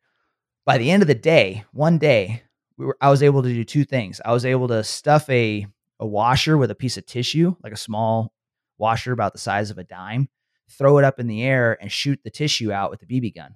[0.65, 2.43] By the end of the day, one day,
[2.77, 4.19] we were I was able to do two things.
[4.25, 5.65] I was able to stuff a
[6.01, 8.33] a washer with a piece of tissue, like a small
[8.77, 10.27] washer about the size of a dime,
[10.69, 13.55] throw it up in the air and shoot the tissue out with a BB gun.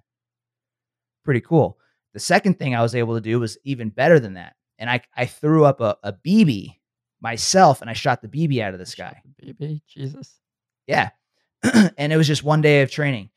[1.23, 1.77] Pretty cool.
[2.13, 4.55] The second thing I was able to do was even better than that.
[4.79, 6.75] And I, I threw up a, a BB
[7.21, 9.21] myself and I shot the BB out of the sky.
[9.41, 10.39] BB, Jesus.
[10.87, 11.11] Yeah.
[11.97, 13.29] and it was just one day of training.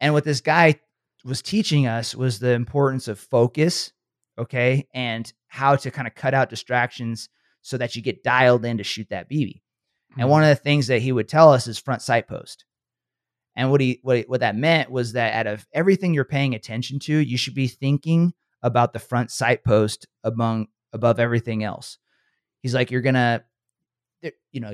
[0.00, 0.80] And what this guy
[1.24, 3.92] was teaching us was the importance of focus,
[4.38, 7.28] okay, and how to kind of cut out distractions
[7.62, 9.60] so that you get dialed in to shoot that BB.
[10.12, 10.20] Mm-hmm.
[10.20, 12.64] And one of the things that he would tell us is front sight post.
[13.58, 17.00] And what he what what that meant was that out of everything you're paying attention
[17.00, 21.98] to, you should be thinking about the front sight post among above everything else.
[22.62, 23.42] He's like, you're gonna,
[24.52, 24.70] you know,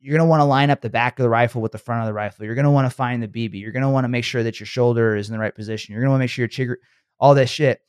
[0.00, 2.06] you're gonna want to line up the back of the rifle with the front of
[2.06, 2.44] the rifle.
[2.44, 3.58] You're gonna want to find the BB.
[3.58, 5.94] You're gonna want to make sure that your shoulder is in the right position.
[5.94, 6.78] You're gonna want to make sure your trigger,
[7.18, 7.80] all this shit.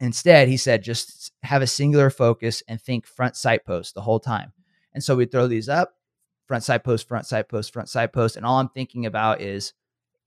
[0.00, 4.20] Instead, he said, just have a singular focus and think front sight post the whole
[4.20, 4.52] time.
[4.92, 5.94] And so we throw these up,
[6.52, 8.36] front sight post, front sight post, front sight post.
[8.36, 9.72] And all I'm thinking about is,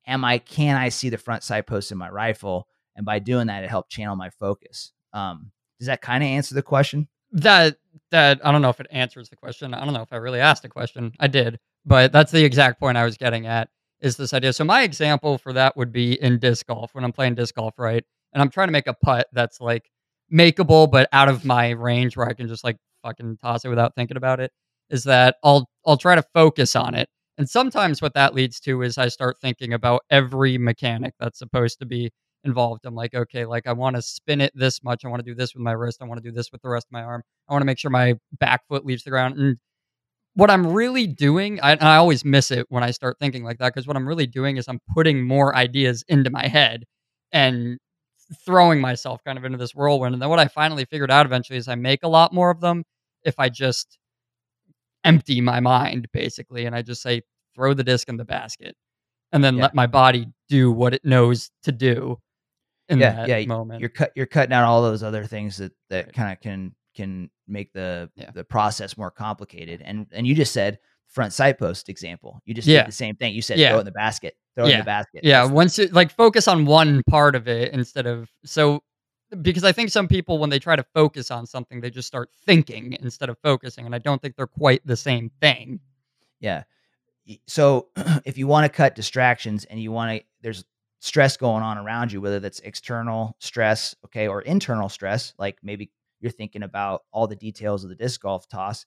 [0.07, 2.67] am I, can I see the front sight post in my rifle?
[2.95, 4.91] And by doing that, it helped channel my focus.
[5.13, 7.07] Um, does that kind of answer the question?
[7.31, 7.77] That,
[8.09, 9.75] that, I don't know if it answers the question.
[9.75, 11.11] I don't know if I really asked a question.
[11.19, 13.69] I did, but that's the exact point I was getting at
[14.01, 14.51] is this idea.
[14.51, 17.77] So my example for that would be in disc golf when I'm playing disc golf,
[17.77, 18.03] right?
[18.33, 19.91] And I'm trying to make a putt that's like
[20.33, 23.93] makeable, but out of my range where I can just like fucking toss it without
[23.93, 24.51] thinking about it
[24.89, 27.09] is that I'll I'll try to focus on it.
[27.37, 31.79] And sometimes what that leads to is I start thinking about every mechanic that's supposed
[31.79, 32.11] to be
[32.45, 32.85] involved.
[32.85, 35.03] I'm like, okay, like I want to spin it this much.
[35.03, 36.01] I want to do this with my wrist.
[36.01, 37.23] I want to do this with the rest of my arm.
[37.49, 39.37] I want to make sure my back foot leaves the ground.
[39.37, 39.57] And
[40.35, 43.73] what I'm really doing, I, I always miss it when I start thinking like that
[43.73, 46.83] because what I'm really doing is I'm putting more ideas into my head
[47.31, 47.77] and
[48.45, 50.13] throwing myself kind of into this whirlwind.
[50.13, 52.61] And then what I finally figured out eventually is I make a lot more of
[52.61, 52.83] them
[53.23, 53.97] if I just
[55.05, 57.21] empty my mind basically and I just say
[57.55, 58.75] throw the disc in the basket
[59.31, 59.63] and then yeah.
[59.63, 62.17] let my body do what it knows to do
[62.89, 63.47] in yeah, that yeah.
[63.47, 63.79] moment.
[63.79, 66.13] You're cut you're cutting out all those other things that that right.
[66.13, 68.31] kind of can can make the yeah.
[68.33, 69.81] the process more complicated.
[69.83, 72.39] And and you just said front sight post example.
[72.45, 72.81] You just yeah.
[72.81, 73.33] did the same thing.
[73.33, 73.71] You said yeah.
[73.71, 74.35] throw in the basket.
[74.55, 74.73] Throw yeah.
[74.73, 75.21] in the basket.
[75.23, 75.41] Yeah.
[75.41, 78.81] That's once you like focus on one part of it instead of so
[79.41, 82.29] because I think some people, when they try to focus on something, they just start
[82.45, 83.85] thinking instead of focusing.
[83.85, 85.79] And I don't think they're quite the same thing.
[86.39, 86.63] Yeah.
[87.47, 87.89] So
[88.25, 90.63] if you want to cut distractions and you want to, there's
[90.99, 95.91] stress going on around you, whether that's external stress, okay, or internal stress, like maybe
[96.19, 98.85] you're thinking about all the details of the disc golf toss,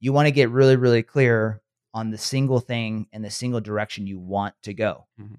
[0.00, 1.60] you want to get really, really clear
[1.94, 5.06] on the single thing and the single direction you want to go.
[5.20, 5.34] Mm-hmm.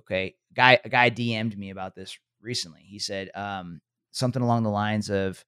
[0.00, 0.34] Okay.
[0.54, 2.80] Guy, a guy DM'd me about this recently.
[2.86, 3.80] He said um,
[4.12, 5.44] something along the lines of,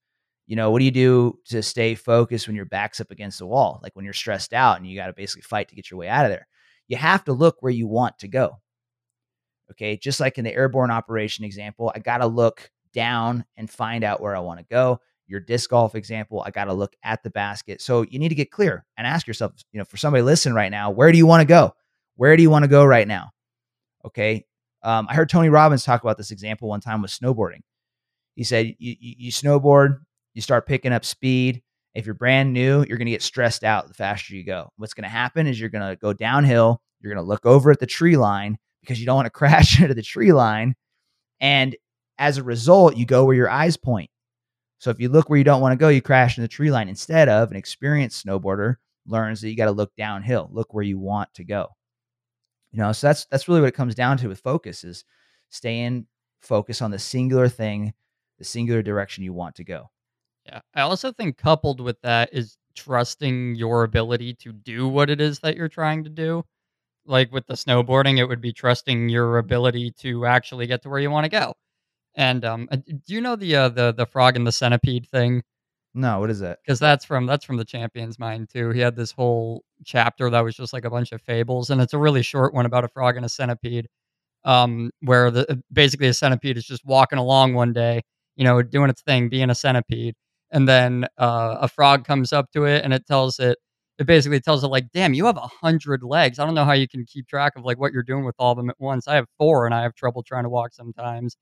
[0.47, 3.47] you know, what do you do to stay focused when your back's up against the
[3.47, 3.81] wall?
[3.83, 6.09] Like when you're stressed out and you got to basically fight to get your way
[6.09, 6.47] out of there.
[6.89, 8.61] You have to look where you want to go.
[9.71, 9.97] Okay.
[9.97, 14.21] Just like in the airborne operation example, I got to look down and find out
[14.21, 15.01] where I want to go.
[15.27, 17.83] Your disc golf example, I got to look at the basket.
[17.83, 20.71] So you need to get clear and ask yourself, you know, for somebody listening right
[20.71, 21.75] now, where do you want to go?
[22.17, 23.31] Where do you want to go right now?
[24.07, 24.47] Okay.
[24.83, 27.61] Um, I heard Tony Robbins talk about this example one time with snowboarding.
[28.37, 29.99] He said, you, you, snowboard,
[30.35, 31.63] you start picking up speed.
[31.95, 34.71] If you're brand new, you're going to get stressed out the faster you go.
[34.77, 36.81] What's going to happen is you're going to go downhill.
[37.01, 39.81] You're going to look over at the tree line because you don't want to crash
[39.81, 40.77] into the tree line.
[41.41, 41.75] And
[42.19, 44.11] as a result, you go where your eyes point.
[44.79, 46.71] So if you look where you don't want to go, you crash in the tree
[46.71, 50.85] line instead of an experienced snowboarder learns that you got to look downhill, look where
[50.85, 51.69] you want to go.
[52.73, 55.05] You know, so that's that's really what it comes down to with focus is
[55.49, 56.07] staying
[56.41, 57.95] focused on the singular thing,
[58.39, 59.91] the singular direction you want to go.
[60.47, 60.61] Yeah.
[60.75, 65.41] I also think coupled with that is trusting your ability to do what it is
[65.41, 66.45] that you're trying to do.
[67.07, 71.01] Like with the snowboarding, it would be trusting your ability to actually get to where
[71.01, 71.55] you want to go.
[72.15, 75.43] And um, uh, do you know the uh, the the frog and the centipede thing?
[75.95, 76.59] No, what is that?
[76.65, 78.71] Because that's from that's from the Champion's Mind too.
[78.71, 81.95] He had this whole chapter that was just like a bunch of fables, and it's
[81.95, 83.89] a really short one about a frog and a centipede,
[84.45, 88.03] um, where the uh, basically a centipede is just walking along one day,
[88.37, 90.17] you know, doing its thing, being a centipede,
[90.53, 93.59] and then uh, a frog comes up to it and it tells it
[93.99, 96.73] it basically tells it like damn you have a hundred legs i don't know how
[96.73, 99.09] you can keep track of like what you're doing with all of them at once
[99.09, 101.37] i have four and i have trouble trying to walk sometimes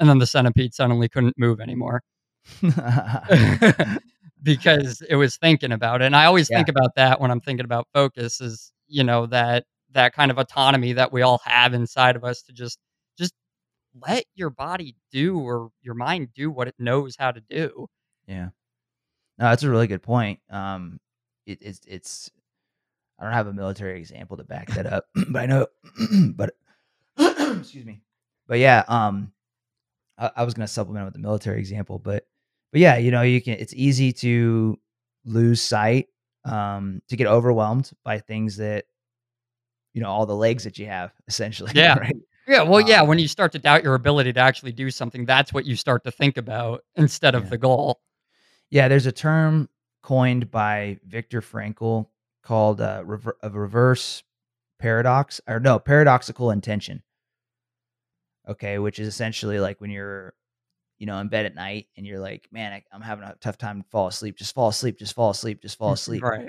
[0.00, 2.02] and then the centipede suddenly couldn't move anymore
[4.42, 6.58] because it was thinking about it and i always Yeah.
[6.58, 10.38] think about that when i'm thinking about focus is you know that that kind of
[10.38, 12.78] autonomy that we all have inside of us to just
[13.18, 13.34] just
[14.06, 17.86] let your body do or your mind do what it knows how to do
[18.26, 18.50] Yeah.
[19.38, 20.40] No, that's a really good point.
[20.50, 21.00] Um,
[21.46, 22.30] it, it's it's
[23.18, 25.66] I don't have a military example to back that up, but I know,
[26.36, 26.54] but
[27.18, 28.02] excuse me,
[28.48, 29.32] but yeah, um,
[30.18, 32.26] I, I was gonna supplement with the military example, but
[32.72, 33.54] but yeah, you know, you can.
[33.54, 34.78] It's easy to
[35.24, 36.08] lose sight,
[36.44, 38.86] um, to get overwhelmed by things that,
[39.94, 41.70] you know, all the legs that you have, essentially.
[41.76, 41.98] Yeah.
[41.98, 42.16] Right.
[42.48, 45.24] Yeah, well, yeah, Um, when you start to doubt your ability to actually do something,
[45.24, 47.50] that's what you start to think about instead of Yeah.
[47.50, 48.00] the goal.
[48.68, 49.68] Yeah, there's a term
[50.02, 52.08] coined by Viktor Frankl
[52.42, 54.24] called uh, rever- a reverse
[54.80, 57.04] paradox, or no, paradoxical intention.
[58.48, 60.34] Okay, which is essentially like when you're,
[61.02, 63.58] you know, in bed at night and you're like, man, I, I'm having a tough
[63.58, 64.36] time to fall asleep.
[64.38, 65.00] Just fall asleep.
[65.00, 65.60] Just fall asleep.
[65.60, 66.22] Just fall asleep.
[66.22, 66.48] Right.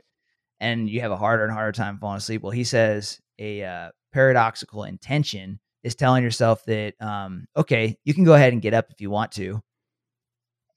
[0.59, 2.43] And you have a harder and harder time falling asleep.
[2.43, 8.25] Well, he says a uh, paradoxical intention is telling yourself that, um, okay, you can
[8.25, 9.59] go ahead and get up if you want to,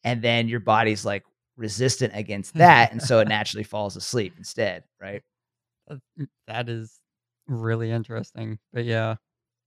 [0.05, 1.25] and then your body's like
[1.59, 5.23] resistant against that, and so it naturally falls asleep instead, right?
[5.91, 6.99] Uh, mm, That is
[7.47, 8.59] really interesting.
[8.73, 9.17] But yeah.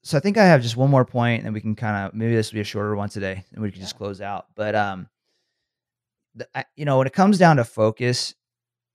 [0.03, 2.13] So I think I have just one more point, and then we can kind of
[2.13, 4.47] maybe this will be a shorter one today, and we can just close out.
[4.55, 5.09] But um,
[6.35, 8.33] the, I, you know, when it comes down to focus,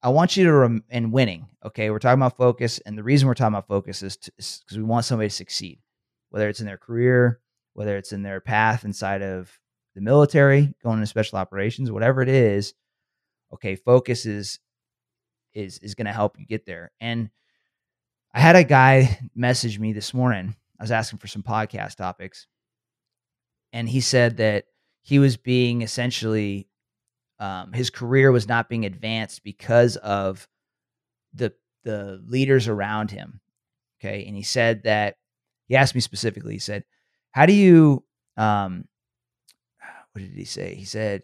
[0.03, 1.47] I want you to rem- and winning.
[1.65, 4.83] Okay, we're talking about focus, and the reason we're talking about focus is because we
[4.83, 5.81] want somebody to succeed,
[6.31, 7.41] whether it's in their career,
[7.75, 9.51] whether it's in their path inside of
[9.95, 12.75] the military, going into special operations, whatever it is.
[13.53, 14.59] Okay, focus is
[15.53, 16.93] is is going to help you get there.
[17.01, 17.31] And
[18.33, 20.57] I had a guy message me this morning.
[20.79, 22.47] I was asking for some podcast topics,
[23.73, 24.65] and he said that
[25.03, 26.69] he was being essentially
[27.39, 30.49] um, his career was not being advanced because of
[31.35, 31.53] the
[31.85, 33.41] the leaders around him.
[34.01, 35.17] Okay, and he said that
[35.69, 36.55] he asked me specifically.
[36.55, 36.85] He said,
[37.33, 38.05] "How do you
[38.37, 38.87] um,
[40.13, 40.75] what did he say?
[40.75, 41.23] He said,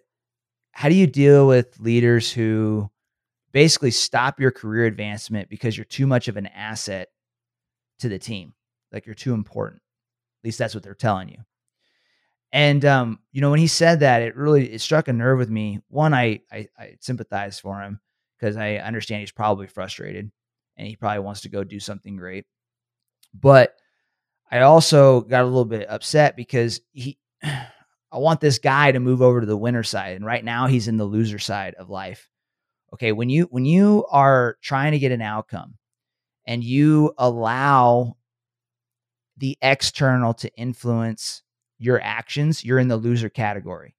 [0.72, 2.90] "How do you deal with leaders who
[3.52, 7.08] basically stop your career advancement because you're too much of an asset
[8.00, 8.54] to the team?
[8.92, 9.82] Like you're too important.
[10.42, 11.38] At least that's what they're telling you."
[12.52, 15.50] And um, you know, when he said that, it really it struck a nerve with
[15.50, 15.80] me.
[15.88, 18.00] One, I I, I sympathize for him
[18.38, 20.30] because I understand he's probably frustrated
[20.76, 22.46] and he probably wants to go do something great.
[23.34, 23.76] But
[24.50, 27.18] I also got a little bit upset because he
[28.12, 30.16] I want this guy to move over to the winner side.
[30.16, 32.28] And right now he's in the loser side of life.
[32.92, 33.12] Okay.
[33.12, 35.74] When you when you are trying to get an outcome
[36.44, 38.16] and you allow
[39.40, 41.42] the external to influence
[41.78, 43.96] your actions, you're in the loser category.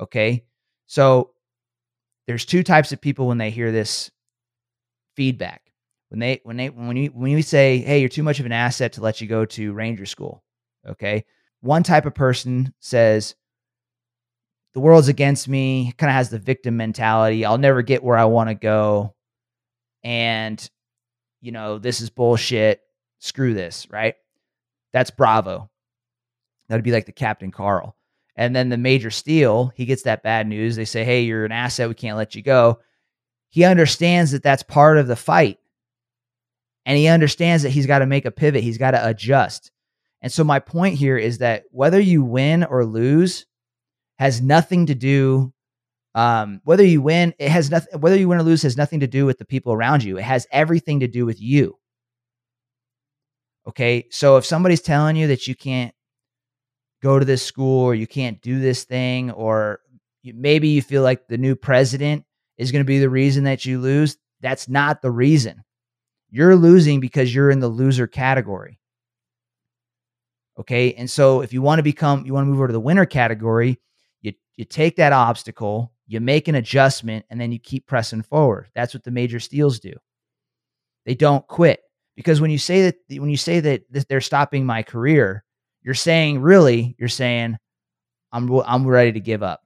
[0.00, 0.44] Okay.
[0.86, 1.32] So
[2.26, 4.10] there's two types of people when they hear this
[5.14, 5.62] feedback.
[6.08, 8.52] When they when they when you when you say, "Hey, you're too much of an
[8.52, 10.42] asset to let you go to ranger school."
[10.88, 11.24] Okay?
[11.60, 13.36] One type of person says,
[14.74, 17.44] "The world's against me," kind of has the victim mentality.
[17.44, 19.14] I'll never get where I want to go.
[20.02, 20.68] And
[21.40, 22.80] you know, this is bullshit.
[23.20, 24.16] Screw this, right?
[24.92, 25.70] That's Bravo.
[26.68, 27.96] That'd be like the Captain Carl.
[28.36, 30.76] And then the Major Steel, he gets that bad news.
[30.76, 31.88] They say, "Hey, you're an asset.
[31.88, 32.80] We can't let you go."
[33.50, 35.58] He understands that that's part of the fight.
[36.86, 38.62] And he understands that he's got to make a pivot.
[38.62, 39.70] He's got to adjust.
[40.22, 43.46] And so my point here is that whether you win or lose
[44.18, 45.52] has nothing to do
[46.14, 49.06] um, whether you win, it has nothing whether you win or lose has nothing to
[49.06, 50.18] do with the people around you.
[50.18, 51.78] It has everything to do with you.
[53.66, 54.06] Okay?
[54.10, 55.94] So if somebody's telling you that you can't
[57.02, 59.80] go to this school or you can't do this thing or
[60.24, 62.24] maybe you feel like the new president
[62.58, 65.64] is going to be the reason that you lose that's not the reason
[66.28, 68.78] you're losing because you're in the loser category
[70.58, 72.78] okay and so if you want to become you want to move over to the
[72.78, 73.80] winner category
[74.20, 78.68] you you take that obstacle You make an adjustment and then you keep pressing forward.
[78.74, 79.92] That's what the Major Steels do.
[81.06, 81.78] They don't quit
[82.20, 85.42] because when you say that when you say that they're stopping my career,
[85.82, 87.56] you're saying really, you're saying
[88.30, 89.62] I'm I'm ready to give up.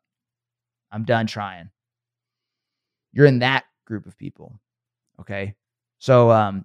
[0.92, 1.70] I'm done trying.
[3.12, 4.60] You're in that group of people.
[5.20, 5.56] Okay?
[5.98, 6.64] So um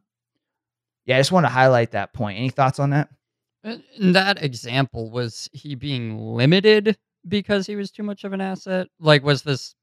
[1.05, 2.37] yeah, I just want to highlight that point.
[2.37, 3.09] Any thoughts on that?
[3.63, 8.89] In that example, was he being limited because he was too much of an asset?
[8.99, 9.73] Like, was this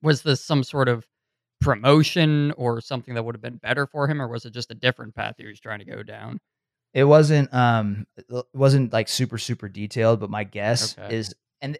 [0.00, 1.06] was this some sort of
[1.60, 4.74] promotion or something that would have been better for him, or was it just a
[4.74, 6.38] different path he was trying to go down?
[6.94, 11.14] It wasn't um it wasn't like super super detailed, but my guess okay.
[11.14, 11.78] is and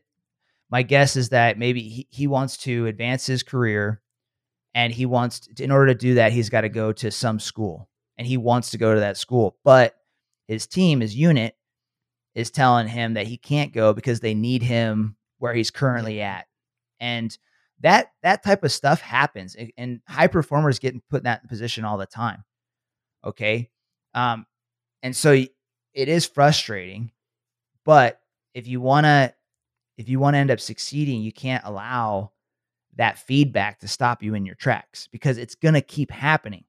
[0.71, 4.01] my guess is that maybe he, he wants to advance his career
[4.75, 7.39] and he wants to, in order to do that he's got to go to some
[7.39, 9.97] school and he wants to go to that school but
[10.49, 11.57] his team his unit
[12.35, 16.47] is telling him that he can't go because they need him where he's currently at
[17.01, 17.39] and
[17.81, 21.99] that that type of stuff happens and high performers get put in that position all
[21.99, 22.45] the time
[23.25, 23.71] okay?
[24.15, 24.47] Um
[25.03, 27.11] and so it is frustrating
[27.85, 28.21] but
[28.55, 29.35] if you want to
[29.99, 32.33] if you want to end up succeeding you can't allow
[32.97, 36.65] that feedback to stop you in your tracks because it's going to keep happening.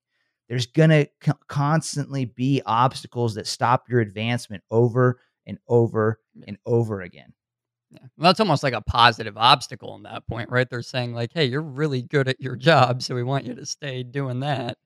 [0.50, 6.58] There's going to co- constantly be obstacles that stop your advancement over and over and
[6.66, 7.34] over again
[7.92, 8.00] yeah.
[8.18, 10.70] Well, that's almost like a positive obstacle in that point, right?
[10.70, 13.66] They're saying like, "Hey, you're really good at your job, so we want you to
[13.66, 14.78] stay doing that."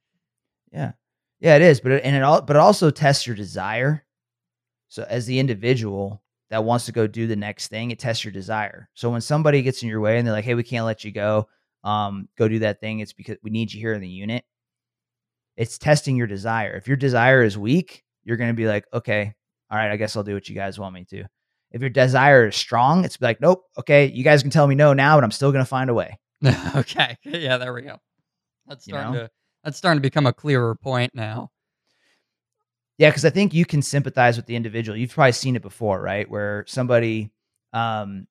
[0.71, 0.93] Yeah,
[1.39, 4.05] yeah, it is, but it, and it all, but it also tests your desire.
[4.89, 8.33] So as the individual that wants to go do the next thing, it tests your
[8.33, 8.89] desire.
[8.95, 11.11] So when somebody gets in your way and they're like, "Hey, we can't let you
[11.11, 11.49] go,
[11.83, 14.45] um, go do that thing," it's because we need you here in the unit.
[15.57, 16.75] It's testing your desire.
[16.75, 19.33] If your desire is weak, you're going to be like, "Okay,
[19.69, 21.25] all right, I guess I'll do what you guys want me to."
[21.71, 24.93] If your desire is strong, it's like, nope, okay, you guys can tell me no
[24.93, 26.19] now, but I'm still gonna find a way.
[26.75, 27.17] okay.
[27.23, 27.97] Yeah, there we go.
[28.67, 29.25] That's starting you know?
[29.25, 29.31] to
[29.63, 31.51] that's starting to become a clearer point now.
[32.97, 34.97] Yeah, because I think you can sympathize with the individual.
[34.97, 36.29] You've probably seen it before, right?
[36.29, 37.31] Where somebody
[37.73, 38.27] um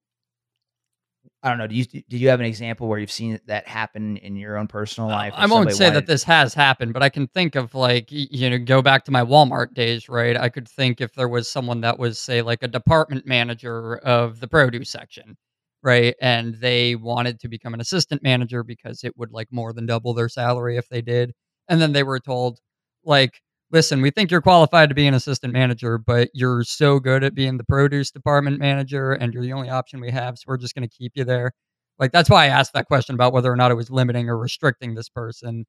[1.42, 1.66] I don't know.
[1.66, 4.66] Do you do you have an example where you've seen that happen in your own
[4.66, 5.32] personal uh, life?
[5.34, 5.96] I won't say wanted...
[5.96, 9.10] that this has happened, but I can think of like you know, go back to
[9.10, 10.36] my Walmart days, right?
[10.36, 14.40] I could think if there was someone that was say like a department manager of
[14.40, 15.36] the produce section,
[15.82, 16.14] right?
[16.20, 20.12] And they wanted to become an assistant manager because it would like more than double
[20.12, 21.32] their salary if they did.
[21.68, 22.60] And then they were told
[23.04, 23.40] like
[23.72, 27.34] listen, we think you're qualified to be an assistant manager, but you're so good at
[27.34, 30.38] being the produce department manager and you're the only option we have.
[30.38, 31.52] So we're just going to keep you there.
[31.98, 34.38] Like, that's why I asked that question about whether or not it was limiting or
[34.38, 35.66] restricting this person.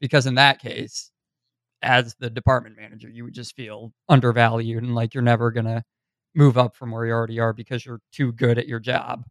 [0.00, 1.10] Because in that case,
[1.82, 5.82] as the department manager, you would just feel undervalued and like you're never going to
[6.34, 9.24] move up from where you already are because you're too good at your job.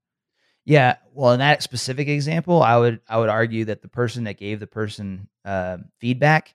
[0.66, 4.38] Yeah, well, in that specific example, I would I would argue that the person that
[4.38, 6.54] gave the person uh, feedback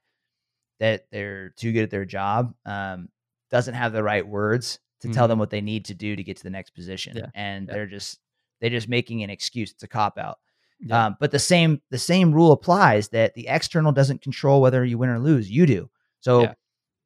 [0.80, 3.08] that they're too good at their job um,
[3.50, 5.14] doesn't have the right words to mm-hmm.
[5.14, 7.26] tell them what they need to do to get to the next position yeah.
[7.34, 7.74] and yeah.
[7.74, 8.18] they're just
[8.60, 10.38] they're just making an excuse it's a cop out
[10.80, 11.06] yeah.
[11.06, 14.98] um, but the same the same rule applies that the external doesn't control whether you
[14.98, 15.88] win or lose you do
[16.20, 16.52] so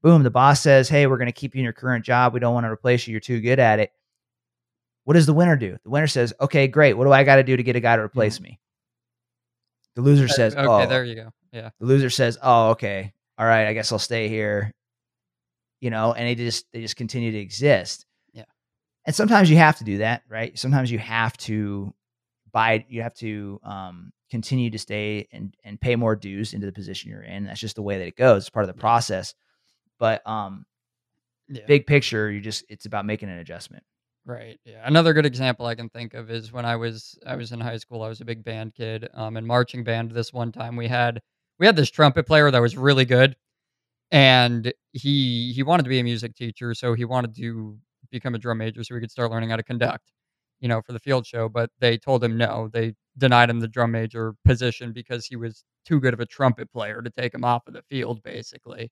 [0.03, 2.41] boom the boss says hey we're going to keep you in your current job we
[2.41, 3.91] don't want to replace you you're too good at it
[5.05, 7.43] what does the winner do the winner says okay great what do i got to
[7.43, 8.45] do to get a guy to replace mm-hmm.
[8.45, 8.61] me
[9.97, 10.87] the loser says okay oh.
[10.87, 14.28] there you go yeah the loser says oh okay all right, I guess I'll stay
[14.28, 14.72] here.
[15.80, 18.05] You know, and they just they just continue to exist.
[18.32, 18.45] Yeah.
[19.07, 20.59] And sometimes you have to do that, right?
[20.59, 21.95] Sometimes you have to
[22.53, 26.72] buy you have to um continue to stay and and pay more dues into the
[26.72, 27.45] position you're in.
[27.45, 28.43] That's just the way that it goes.
[28.43, 29.34] It's part of the process.
[30.01, 30.66] But um
[31.49, 31.62] yeah.
[31.66, 33.84] big picture, you just it's about making an adjustment.
[34.24, 34.59] Right.
[34.64, 34.82] Yeah.
[34.84, 37.78] Another good example I can think of is when I was I was in high
[37.78, 38.03] school.
[38.03, 39.09] I was a big band kid.
[39.14, 41.22] Um, in marching band, this one time we had
[41.59, 43.36] we had this trumpet player that was really good
[44.11, 47.78] and he he wanted to be a music teacher so he wanted to
[48.11, 50.12] become a drum major so he could start learning how to conduct
[50.61, 52.68] you know for the field show but they told him no.
[52.72, 56.72] They denied him the drum major position because he was too good of a trumpet
[56.72, 58.90] player to take him off of the field basically.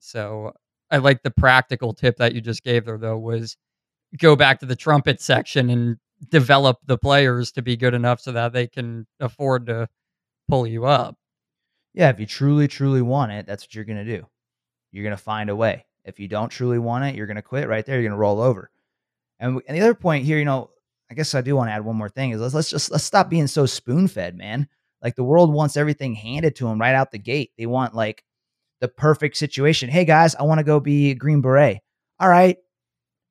[0.00, 0.52] So
[0.90, 3.56] i like the practical tip that you just gave there though was
[4.18, 5.98] go back to the trumpet section and
[6.30, 9.88] develop the players to be good enough so that they can afford to
[10.48, 11.17] pull you up
[11.98, 14.24] yeah, if you truly, truly want it, that's what you're going to do.
[14.92, 15.84] You're going to find a way.
[16.04, 17.96] If you don't truly want it, you're going to quit right there.
[17.96, 18.70] You're going to roll over.
[19.40, 20.70] And, and the other point here, you know,
[21.10, 23.02] I guess I do want to add one more thing is let's, let's just let's
[23.02, 24.68] stop being so spoon fed, man.
[25.02, 27.50] Like the world wants everything handed to them right out the gate.
[27.58, 28.22] They want like
[28.80, 29.90] the perfect situation.
[29.90, 31.80] Hey guys, I want to go be a Green Beret.
[32.20, 32.58] All right,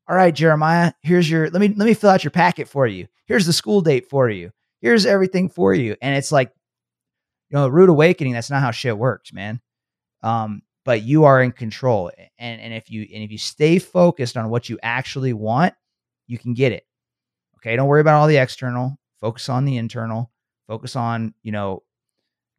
[0.09, 0.91] all right, Jeremiah.
[1.03, 3.07] Here's your let me let me fill out your packet for you.
[3.28, 4.51] Here's the school date for you.
[4.82, 5.95] here's everything for you.
[6.01, 6.51] And it's like,
[7.49, 9.61] you know, rude awakening, that's not how shit works, man.
[10.23, 12.11] Um, but you are in control.
[12.37, 15.73] And and if you and if you stay focused on what you actually want,
[16.27, 16.85] you can get it.
[17.57, 17.75] Okay.
[17.75, 18.97] Don't worry about all the external.
[19.19, 20.31] Focus on the internal.
[20.67, 21.83] Focus on, you know,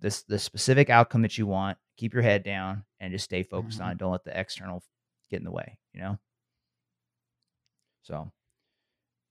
[0.01, 1.79] this the specific outcome that you want.
[1.97, 3.87] Keep your head down and just stay focused mm-hmm.
[3.87, 3.99] on it.
[3.99, 4.83] Don't let the external
[5.31, 6.19] get in the way, you know?
[8.03, 8.31] So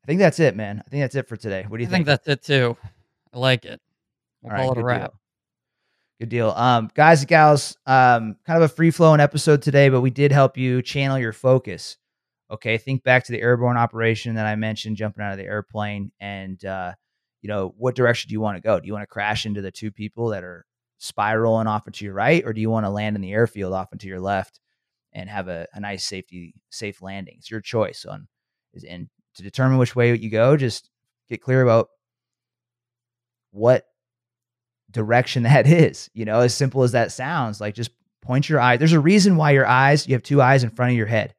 [0.03, 0.83] I think that's it, man.
[0.85, 1.65] I think that's it for today.
[1.67, 2.07] What do you I think?
[2.07, 2.77] think that's it too.
[3.33, 3.79] I like it.
[4.41, 5.11] We'll All call right, it a wrap.
[5.11, 5.19] Deal.
[6.19, 6.49] Good deal.
[6.49, 10.31] Um, guys and gals, um, kind of a free flowing episode today, but we did
[10.31, 11.97] help you channel your focus.
[12.49, 12.77] Okay.
[12.77, 16.11] Think back to the airborne operation that I mentioned, jumping out of the airplane.
[16.19, 16.93] And, uh,
[17.41, 18.79] you know, what direction do you want to go?
[18.79, 20.65] Do you want to crash into the two people that are
[20.97, 23.93] spiraling off into your right, or do you want to land in the airfield off
[23.93, 24.59] into your left
[25.13, 27.35] and have a, a nice safety, safe landing?
[27.37, 28.27] It's your choice on,
[28.89, 30.89] and to determine which way you go, just
[31.29, 31.89] get clear about
[33.51, 33.83] what
[34.91, 36.09] direction that is.
[36.13, 38.77] You know, as simple as that sounds, like just point your eye.
[38.77, 41.33] There's a reason why your eyes, you have two eyes in front of your head.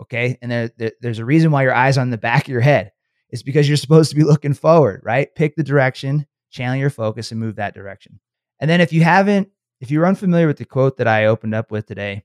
[0.00, 0.38] Okay.
[0.40, 2.92] And there, there, there's a reason why your eyes on the back of your head.
[3.30, 5.34] It's because you're supposed to be looking forward, right?
[5.34, 8.20] Pick the direction, channel your focus, and move that direction.
[8.60, 9.48] And then if you haven't,
[9.80, 12.24] if you're unfamiliar with the quote that I opened up with today,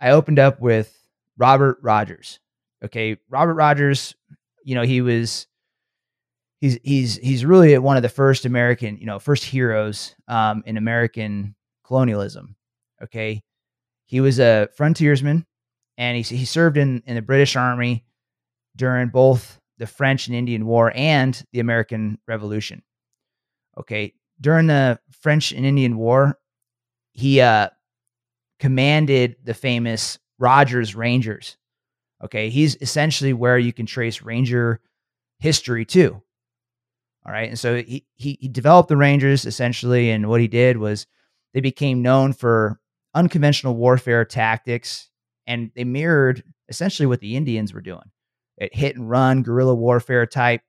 [0.00, 0.96] I opened up with
[1.38, 2.40] Robert Rogers.
[2.84, 3.16] Okay.
[3.30, 4.14] Robert Rogers,
[4.62, 5.46] you know, he was
[6.64, 10.78] he's he's he's really one of the first American, you know, first heroes um, in
[10.78, 11.54] American
[11.84, 12.56] colonialism.
[13.02, 13.42] Okay,
[14.06, 15.44] he was a frontiersman,
[15.98, 18.04] and he he served in in the British Army
[18.76, 22.82] during both the French and Indian War and the American Revolution.
[23.78, 26.38] Okay, during the French and Indian War,
[27.12, 27.68] he uh,
[28.58, 31.58] commanded the famous Rogers Rangers.
[32.24, 34.80] Okay, he's essentially where you can trace Ranger
[35.40, 36.22] history too.
[37.26, 37.48] All right.
[37.48, 40.10] And so he, he, he developed the Rangers essentially.
[40.10, 41.06] And what he did was
[41.54, 42.80] they became known for
[43.14, 45.08] unconventional warfare tactics
[45.46, 48.10] and they mirrored essentially what the Indians were doing.
[48.58, 50.62] It hit and run guerrilla warfare type.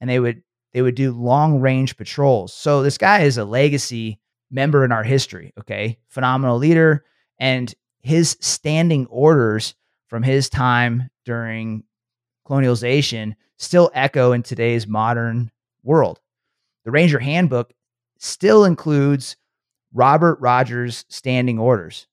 [0.00, 0.42] And they would
[0.72, 2.52] they would do long range patrols.
[2.52, 5.52] So this guy is a legacy member in our history.
[5.58, 5.98] Okay.
[6.08, 7.04] Phenomenal leader.
[7.38, 9.74] And his standing orders
[10.08, 11.84] from his time during
[12.46, 15.50] colonialization still echo in today's modern
[15.82, 16.20] world.
[16.84, 17.72] The Ranger Handbook
[18.18, 19.36] still includes
[19.92, 22.06] Robert Rogers standing orders.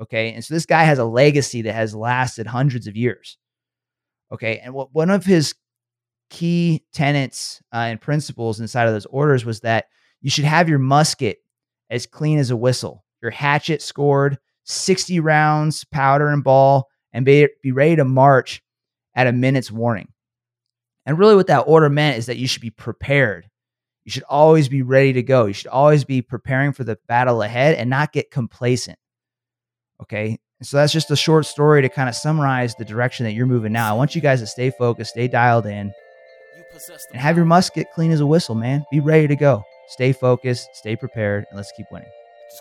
[0.00, 0.32] Okay.
[0.32, 3.36] And so this guy has a legacy that has lasted hundreds of years.
[4.32, 4.58] Okay.
[4.58, 5.54] And what one of his
[6.30, 9.86] key tenets uh, and principles inside of those orders was that
[10.20, 11.38] you should have your musket
[11.90, 17.48] as clean as a whistle, your hatchet scored, 60 rounds, powder and ball, and be,
[17.62, 18.62] be ready to march
[19.14, 20.08] at a minute's warning.
[21.08, 23.48] And really, what that order meant is that you should be prepared.
[24.04, 25.46] You should always be ready to go.
[25.46, 28.98] You should always be preparing for the battle ahead and not get complacent.
[30.02, 30.38] Okay.
[30.60, 33.72] so that's just a short story to kind of summarize the direction that you're moving
[33.72, 33.90] now.
[33.90, 35.94] I want you guys to stay focused, stay dialed in,
[37.10, 38.84] and have your musket clean as a whistle, man.
[38.90, 39.62] Be ready to go.
[39.88, 42.10] Stay focused, stay prepared, and let's keep winning.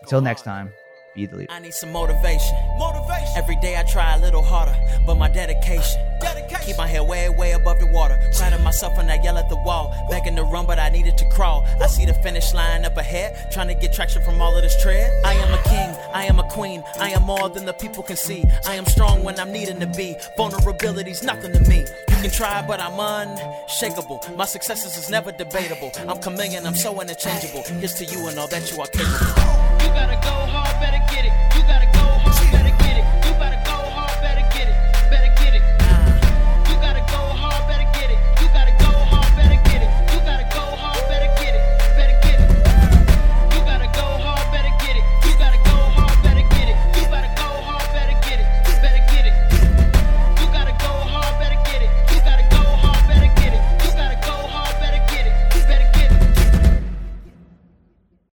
[0.02, 0.72] Until next time
[1.18, 1.52] be the leader.
[1.52, 2.56] I need some motivation.
[2.78, 3.34] Motivation.
[3.36, 6.00] Every day I try a little harder, but my dedication.
[6.22, 6.66] dedication.
[6.66, 8.18] Keep my head way, way above the water.
[8.38, 9.94] Proud of myself when I yell at the wall.
[10.10, 11.66] Begging to run, but I needed to crawl.
[11.82, 14.80] I see the finish line up ahead, trying to get traction from all of this
[14.82, 15.12] tread.
[15.26, 18.18] I am a king, I am a queen, I am more than the people can
[18.18, 18.46] see.
[18.66, 20.16] I am strong when I'm needing to be.
[20.38, 21.80] Vulnerability's nothing to me.
[22.10, 24.24] You can try, but I'm unshakable.
[24.38, 25.92] My successes is never debatable.
[26.08, 27.64] I'm chameleon, I'm so interchangeable.
[27.80, 29.67] Here's to you and all that you are capable.
[29.98, 31.47] Gotta go hard, better get it.